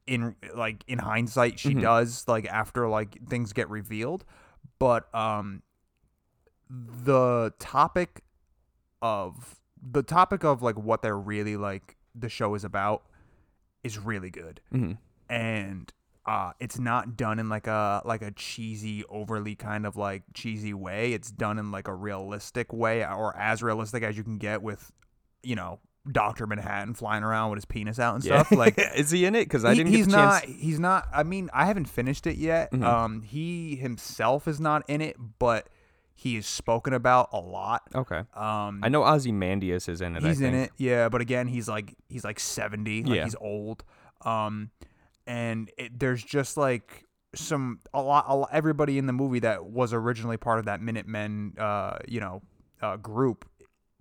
In 0.07 0.35
like 0.55 0.83
in 0.87 0.99
hindsight, 0.99 1.59
she 1.59 1.73
does 1.73 2.27
like 2.27 2.45
after 2.47 2.87
like 2.87 3.17
things 3.27 3.53
get 3.53 3.69
revealed, 3.69 4.23
but 4.77 5.13
um, 5.15 5.63
the 6.69 7.53
topic 7.59 8.21
of 9.01 9.59
the 9.81 10.03
topic 10.03 10.43
of 10.43 10.61
like 10.61 10.77
what 10.77 11.01
they're 11.01 11.17
really 11.17 11.57
like 11.57 11.95
the 12.13 12.29
show 12.29 12.55
is 12.55 12.63
about 12.63 13.03
is 13.83 13.99
really 13.99 14.29
good 14.29 14.61
Mm-hmm. 14.73 14.93
and 15.29 15.91
uh 16.27 16.51
it's 16.59 16.79
not 16.79 17.15
done 17.15 17.37
in 17.39 17.49
like 17.49 17.67
a 17.67 18.01
like 18.05 18.21
a 18.21 18.31
cheesy 18.31 19.03
overly 19.09 19.55
kind 19.55 19.85
of 19.85 19.95
like 19.95 20.23
cheesy 20.33 20.73
way 20.73 21.13
it's 21.13 21.29
done 21.31 21.59
in 21.59 21.71
like 21.71 21.87
a 21.87 21.93
realistic 21.93 22.73
way 22.73 23.05
or 23.05 23.35
as 23.37 23.61
realistic 23.61 24.01
as 24.03 24.17
you 24.17 24.23
can 24.23 24.37
get 24.37 24.61
with 24.61 24.91
you 25.43 25.55
know 25.55 25.79
Dr. 26.11 26.45
Manhattan 26.45 26.93
flying 26.93 27.23
around 27.23 27.49
with 27.49 27.57
his 27.57 27.65
penis 27.65 27.97
out 27.99 28.13
and 28.13 28.23
stuff 28.23 28.51
like 28.51 28.75
is 28.95 29.09
he 29.09 29.25
in 29.25 29.33
it? 29.33 29.45
Because 29.45 29.65
I 29.65 29.71
he- 29.71 29.77
didn't 29.77 29.93
he's 29.93 30.07
not. 30.07 30.43
Mm-hmm. 30.43 30.51
he's 30.59 30.79
not 30.79 31.07
I 31.13 31.23
mean 31.23 31.49
I 31.53 31.65
haven't 31.65 31.85
finished 31.85 32.27
it 32.27 32.37
yet 32.37 32.71
um 32.83 33.21
he 33.23 33.75
himself 33.75 34.47
is 34.47 34.59
not 34.59 34.83
in 34.87 35.01
it 35.01 35.15
but 35.39 35.67
he 36.13 36.37
is 36.37 36.45
spoken 36.47 36.93
about 36.93 37.29
a 37.33 37.39
lot 37.39 37.81
Okay. 37.93 38.19
um 38.35 38.81
I 38.83 38.89
know 38.89 39.03
Ozymandias 39.03 39.89
is 39.89 39.99
in 40.01 40.15
it. 40.15 40.23
I 40.23 40.27
he's 40.27 40.41
in 40.41 40.53
it 40.53 40.71
yeah 40.77 41.09
but 41.09 41.21
again 41.21 41.47
he's 41.47 41.67
like 41.67 41.95
he's 42.07 42.23
like 42.23 42.39
70 42.39 43.03
like 43.03 43.15
Yeah. 43.15 43.23
he's 43.25 43.35
old 43.41 43.83
um 44.25 44.69
and 45.27 45.71
it, 45.77 45.99
there's 45.99 46.23
just 46.23 46.57
like 46.57 47.05
some 47.33 47.79
a 47.93 48.01
lot, 48.01 48.25
a 48.27 48.35
lot 48.35 48.49
everybody 48.51 48.97
in 48.97 49.07
the 49.07 49.13
movie 49.13 49.39
that 49.39 49.65
was 49.65 49.93
originally 49.93 50.37
part 50.37 50.59
of 50.59 50.65
that 50.65 50.81
minutemen 50.81 51.53
uh 51.57 51.97
you 52.07 52.19
know 52.19 52.41
uh 52.81 52.95
group 52.95 53.45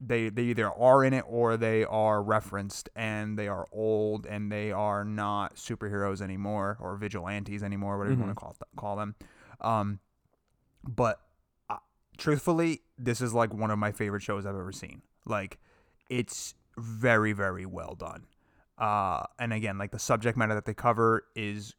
they 0.00 0.28
they 0.28 0.42
either 0.44 0.70
are 0.70 1.04
in 1.04 1.12
it 1.12 1.24
or 1.26 1.56
they 1.56 1.84
are 1.84 2.22
referenced 2.22 2.88
and 2.94 3.38
they 3.38 3.48
are 3.48 3.66
old 3.72 4.26
and 4.26 4.50
they 4.50 4.72
are 4.72 5.04
not 5.04 5.56
superheroes 5.56 6.20
anymore 6.20 6.76
or 6.80 6.96
vigilantes 6.96 7.62
anymore 7.62 7.98
whatever 7.98 8.14
you 8.14 8.20
want 8.20 8.30
to 8.30 8.34
call 8.34 8.56
call 8.76 8.96
them. 8.96 9.14
Um 9.60 10.00
but 10.86 11.20
uh, 11.70 11.76
truthfully 12.18 12.82
this 12.98 13.20
is 13.20 13.32
like 13.32 13.54
one 13.54 13.70
of 13.70 13.78
my 13.78 13.92
favorite 13.92 14.22
shows 14.22 14.44
i've 14.44 14.54
ever 14.54 14.72
seen. 14.72 15.02
Like 15.24 15.58
it's 16.10 16.54
very 16.76 17.32
very 17.32 17.66
well 17.66 17.94
done. 17.94 18.26
Uh, 18.78 19.24
and 19.38 19.52
again, 19.52 19.78
like 19.78 19.92
the 19.92 19.98
subject 19.98 20.36
matter 20.36 20.54
that 20.54 20.64
they 20.64 20.74
cover 20.74 21.24
is 21.34 21.74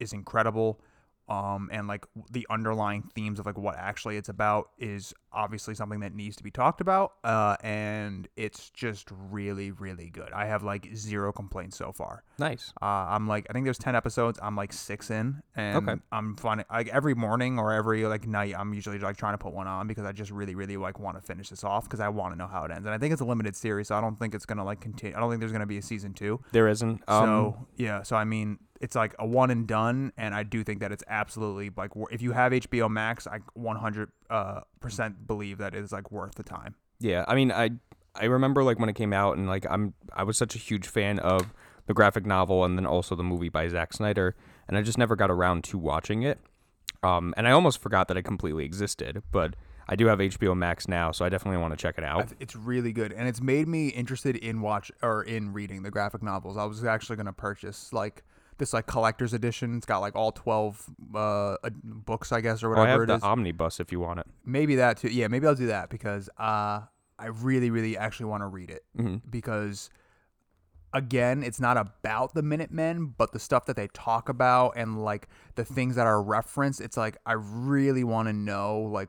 is 0.00 0.12
incredible. 0.12 0.80
Um, 1.28 1.68
and 1.72 1.86
like 1.86 2.06
the 2.30 2.46
underlying 2.50 3.02
themes 3.14 3.38
of 3.38 3.46
like 3.46 3.58
what 3.58 3.76
actually 3.76 4.16
it's 4.16 4.28
about 4.28 4.70
is 4.78 5.12
obviously 5.30 5.74
something 5.74 6.00
that 6.00 6.14
needs 6.14 6.36
to 6.36 6.42
be 6.42 6.50
talked 6.50 6.80
about. 6.80 7.12
Uh, 7.22 7.56
and 7.62 8.26
it's 8.36 8.70
just 8.70 9.08
really, 9.10 9.70
really 9.70 10.08
good. 10.08 10.32
I 10.32 10.46
have 10.46 10.62
like 10.62 10.88
zero 10.96 11.32
complaints 11.32 11.76
so 11.76 11.92
far. 11.92 12.24
Nice. 12.38 12.72
Uh, 12.80 12.86
I'm 12.86 13.26
like, 13.26 13.46
I 13.50 13.52
think 13.52 13.64
there's 13.64 13.78
10 13.78 13.94
episodes. 13.94 14.38
I'm 14.42 14.56
like 14.56 14.72
six 14.72 15.10
in, 15.10 15.42
and 15.54 15.88
Okay. 15.88 16.00
I'm 16.12 16.34
finding 16.36 16.64
like 16.72 16.88
every 16.88 17.14
morning 17.14 17.58
or 17.58 17.72
every 17.72 18.06
like 18.06 18.26
night, 18.26 18.54
I'm 18.58 18.72
usually 18.72 18.98
like 18.98 19.16
trying 19.16 19.34
to 19.34 19.38
put 19.38 19.52
one 19.52 19.66
on 19.66 19.86
because 19.86 20.04
I 20.04 20.12
just 20.12 20.30
really, 20.30 20.54
really 20.54 20.76
like 20.78 20.98
want 20.98 21.16
to 21.16 21.22
finish 21.22 21.50
this 21.50 21.62
off 21.62 21.84
because 21.84 22.00
I 22.00 22.08
want 22.08 22.32
to 22.32 22.38
know 22.38 22.46
how 22.46 22.64
it 22.64 22.70
ends. 22.70 22.86
And 22.86 22.94
I 22.94 22.98
think 22.98 23.12
it's 23.12 23.20
a 23.22 23.26
limited 23.26 23.54
series, 23.54 23.88
so 23.88 23.96
I 23.96 24.00
don't 24.00 24.18
think 24.18 24.34
it's 24.34 24.46
gonna 24.46 24.64
like 24.64 24.80
continue. 24.80 25.16
I 25.16 25.20
don't 25.20 25.28
think 25.30 25.40
there's 25.40 25.52
gonna 25.52 25.66
be 25.66 25.78
a 25.78 25.82
season 25.82 26.14
two. 26.14 26.40
There 26.52 26.68
isn't. 26.68 27.02
Um, 27.06 27.24
so 27.24 27.66
yeah, 27.76 28.02
so 28.02 28.16
I 28.16 28.24
mean, 28.24 28.58
it's 28.80 28.94
like 28.94 29.14
a 29.18 29.26
one 29.26 29.50
and 29.50 29.66
done, 29.66 30.12
and 30.16 30.34
I 30.34 30.42
do 30.42 30.64
think 30.64 30.80
that 30.80 30.92
it's 30.92 31.04
absolutely 31.08 31.70
like 31.76 31.90
if 32.10 32.22
you 32.22 32.32
have 32.32 32.52
HBO 32.52 32.90
Max, 32.90 33.26
I 33.26 33.40
100 33.54 34.10
uh, 34.30 34.60
percent 34.80 35.26
believe 35.26 35.58
that 35.58 35.74
it's 35.74 35.92
like 35.92 36.10
worth 36.10 36.34
the 36.34 36.42
time. 36.42 36.74
Yeah, 37.00 37.24
I 37.28 37.34
mean, 37.34 37.52
I 37.52 37.70
I 38.14 38.24
remember 38.24 38.62
like 38.62 38.78
when 38.78 38.88
it 38.88 38.94
came 38.94 39.12
out, 39.12 39.36
and 39.36 39.46
like 39.46 39.66
I'm 39.68 39.94
I 40.12 40.24
was 40.24 40.36
such 40.36 40.54
a 40.54 40.58
huge 40.58 40.86
fan 40.86 41.18
of 41.18 41.52
the 41.86 41.94
graphic 41.94 42.26
novel, 42.26 42.64
and 42.64 42.76
then 42.76 42.86
also 42.86 43.14
the 43.14 43.22
movie 43.22 43.48
by 43.48 43.68
Zack 43.68 43.92
Snyder, 43.92 44.36
and 44.66 44.76
I 44.76 44.82
just 44.82 44.98
never 44.98 45.16
got 45.16 45.30
around 45.30 45.64
to 45.64 45.78
watching 45.78 46.22
it. 46.22 46.38
Um, 47.02 47.32
and 47.36 47.46
I 47.46 47.52
almost 47.52 47.80
forgot 47.80 48.08
that 48.08 48.16
it 48.16 48.22
completely 48.22 48.64
existed, 48.64 49.22
but 49.30 49.54
I 49.88 49.96
do 49.96 50.06
have 50.06 50.18
HBO 50.18 50.56
Max 50.56 50.88
now, 50.88 51.12
so 51.12 51.24
I 51.24 51.28
definitely 51.28 51.60
want 51.60 51.72
to 51.72 51.76
check 51.76 51.96
it 51.96 52.04
out. 52.04 52.28
It's 52.40 52.56
really 52.56 52.92
good, 52.92 53.12
and 53.12 53.28
it's 53.28 53.40
made 53.40 53.68
me 53.68 53.88
interested 53.88 54.36
in 54.36 54.60
watch 54.60 54.90
or 55.02 55.22
in 55.22 55.52
reading 55.52 55.82
the 55.82 55.90
graphic 55.90 56.22
novels. 56.22 56.56
I 56.56 56.64
was 56.64 56.84
actually 56.84 57.16
gonna 57.16 57.32
purchase 57.32 57.92
like 57.92 58.22
this 58.58 58.72
like 58.72 58.86
collector's 58.86 59.32
edition. 59.32 59.76
It's 59.76 59.86
got 59.86 59.98
like 59.98 60.14
all 60.16 60.32
twelve 60.32 60.84
uh, 61.14 61.56
books, 61.82 62.32
I 62.32 62.40
guess, 62.40 62.62
or 62.62 62.70
Oh, 62.74 62.76
I 62.76 62.80
whatever 62.80 63.00
have 63.02 63.02
it 63.02 63.06
the 63.12 63.16
is. 63.16 63.22
omnibus 63.22 63.80
if 63.80 63.90
you 63.92 64.00
want 64.00 64.20
it. 64.20 64.26
maybe 64.44 64.76
that 64.76 64.98
too. 64.98 65.08
Yeah, 65.08 65.28
maybe 65.28 65.46
I'll 65.46 65.54
do 65.54 65.68
that 65.68 65.88
because 65.90 66.28
uh, 66.38 66.80
I 67.18 67.26
really, 67.26 67.70
really 67.70 67.96
actually 67.96 68.26
want 68.26 68.42
to 68.42 68.46
read 68.46 68.70
it 68.70 68.84
Mm-hmm. 68.98 69.28
because 69.30 69.90
again, 70.94 71.42
it's 71.42 71.60
not 71.60 71.76
about 71.76 72.34
the 72.34 72.42
Minutemen, 72.42 73.14
but 73.18 73.32
the 73.32 73.38
stuff 73.38 73.66
that 73.66 73.76
they 73.76 73.88
talk 73.88 74.28
about 74.28 74.72
and 74.76 75.02
like 75.04 75.28
the 75.54 75.64
things 75.64 75.96
that 75.96 76.06
are 76.06 76.22
referenced. 76.22 76.80
It's 76.80 76.96
like 76.96 77.18
I 77.26 77.34
really 77.34 78.04
want 78.04 78.28
to 78.28 78.32
know 78.32 78.80
like 78.80 79.08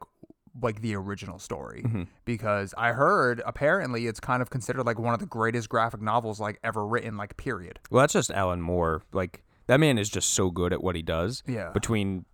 like 0.62 0.82
the 0.82 0.96
original 0.96 1.40
story 1.40 1.84
Mm-hmm. 1.86 2.04
because 2.26 2.74
I 2.78 2.92
heard 2.92 3.42
apparently 3.46 4.08
it's 4.08 4.20
kind 4.20 4.42
of 4.42 4.50
considered 4.50 4.86
like 4.86 5.00
one 5.00 5.14
of 5.14 5.20
the 5.20 5.26
greatest 5.26 5.70
graphic 5.70 6.02
novels 6.02 6.40
like 6.40 6.60
ever 6.64 6.86
written 6.86 7.18
like 7.18 7.38
period. 7.38 7.80
Well, 7.92 8.02
that's 8.02 8.14
just 8.14 8.32
Alan 8.32 8.62
Moore. 8.62 9.02
Like 9.14 9.44
that 9.68 9.80
man 9.80 9.98
is 9.98 10.10
just 10.10 10.34
so 10.34 10.50
good 10.52 10.74
at 10.74 10.82
what 10.84 10.96
he 10.96 11.02
does. 11.02 11.44
Yeah. 11.48 11.70
Between 11.72 12.26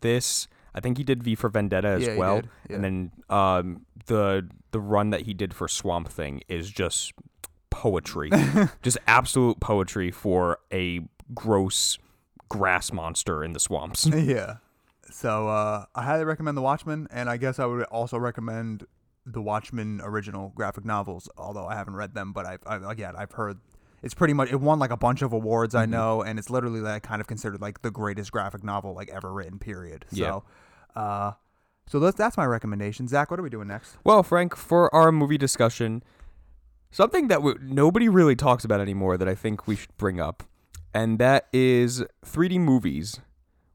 this, 0.00 0.48
I 0.74 0.80
think 0.80 0.98
he 0.98 1.04
did 1.04 1.22
V 1.22 1.34
for 1.34 1.48
Vendetta 1.48 1.88
as 1.88 2.06
Yeah, 2.06 2.16
well, 2.16 2.42
yeah. 2.68 2.76
and 2.76 2.84
then 2.84 3.10
um, 3.28 3.86
the 4.06 4.48
the 4.70 4.80
run 4.80 5.10
that 5.10 5.22
he 5.22 5.34
did 5.34 5.52
for 5.52 5.68
Swamp 5.68 6.08
Thing 6.08 6.42
is 6.48 6.70
just 6.70 7.12
poetry, 7.70 8.30
just 8.82 8.98
absolute 9.06 9.60
poetry 9.60 10.10
for 10.10 10.58
a 10.72 11.00
gross 11.34 11.98
grass 12.48 12.92
monster 12.92 13.44
in 13.44 13.52
the 13.52 13.60
swamps. 13.60 14.06
yeah. 14.12 14.56
So 15.12 15.48
uh, 15.48 15.84
I 15.94 16.02
highly 16.02 16.24
recommend 16.24 16.56
The 16.56 16.62
Watchmen, 16.62 17.08
and 17.10 17.28
I 17.28 17.36
guess 17.36 17.58
I 17.58 17.66
would 17.66 17.82
also 17.84 18.18
recommend 18.18 18.84
the 19.26 19.42
Watchmen 19.42 20.00
original 20.02 20.52
graphic 20.54 20.84
novels. 20.84 21.28
Although 21.36 21.66
I 21.66 21.74
haven't 21.74 21.94
read 21.94 22.14
them, 22.14 22.32
but 22.32 22.46
I've, 22.46 22.60
I've 22.66 22.84
again 22.84 23.14
I've 23.16 23.32
heard 23.32 23.58
it's 24.02 24.14
pretty 24.14 24.34
much 24.34 24.50
it 24.50 24.60
won 24.60 24.78
like 24.78 24.90
a 24.90 24.96
bunch 24.96 25.22
of 25.22 25.32
awards 25.32 25.74
Mm-hmm. 25.74 25.82
I 25.82 25.86
know, 25.86 26.22
and 26.22 26.38
it's 26.38 26.50
literally 26.50 26.80
like 26.80 27.02
kind 27.02 27.20
of 27.20 27.26
considered 27.26 27.60
like 27.60 27.82
the 27.82 27.90
greatest 27.90 28.32
graphic 28.32 28.64
novel 28.64 28.94
like 28.94 29.10
ever 29.10 29.32
written. 29.32 29.58
Period. 29.58 30.04
Yeah. 30.10 30.26
So, 30.26 30.44
uh, 30.96 31.32
so 31.86 32.00
that's 32.00 32.16
that's 32.16 32.36
my 32.36 32.46
recommendation. 32.46 33.08
Zach, 33.08 33.30
what 33.30 33.40
are 33.40 33.42
we 33.42 33.50
doing 33.50 33.68
next? 33.68 33.96
Well, 34.04 34.22
Frank, 34.22 34.56
for 34.56 34.94
our 34.94 35.12
movie 35.12 35.38
discussion, 35.38 36.02
something 36.90 37.28
that 37.28 37.42
we, 37.42 37.54
nobody 37.60 38.08
really 38.08 38.36
talks 38.36 38.64
about 38.64 38.80
anymore 38.80 39.16
that 39.16 39.28
I 39.28 39.34
think 39.34 39.66
we 39.66 39.76
should 39.76 39.96
bring 39.96 40.20
up, 40.20 40.44
and 40.94 41.18
that 41.18 41.48
is 41.52 42.04
3D 42.24 42.58
movies. 42.60 43.20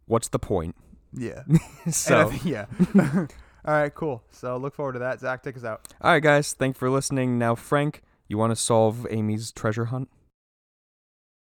What's 0.07 0.27
the 0.27 0.39
point? 0.39 0.75
Yeah. 1.15 1.43
So, 1.91 2.29
think- 2.29 2.45
yeah. 2.45 2.65
All 3.65 3.73
right, 3.73 3.93
cool. 3.93 4.23
So 4.31 4.57
look 4.57 4.75
forward 4.75 4.93
to 4.93 4.99
that. 4.99 5.19
Zach, 5.19 5.41
take 5.41 5.57
us 5.57 5.63
out. 5.63 5.87
all 6.01 6.11
right, 6.11 6.21
guys, 6.21 6.53
thanks 6.53 6.77
for 6.77 6.89
listening. 6.89 7.39
Now, 7.39 7.55
Frank, 7.55 8.03
you 8.27 8.37
want 8.37 8.51
to 8.51 8.55
solve 8.55 9.07
Amy's 9.09 9.51
treasure 9.51 9.85
hunt? 9.85 10.09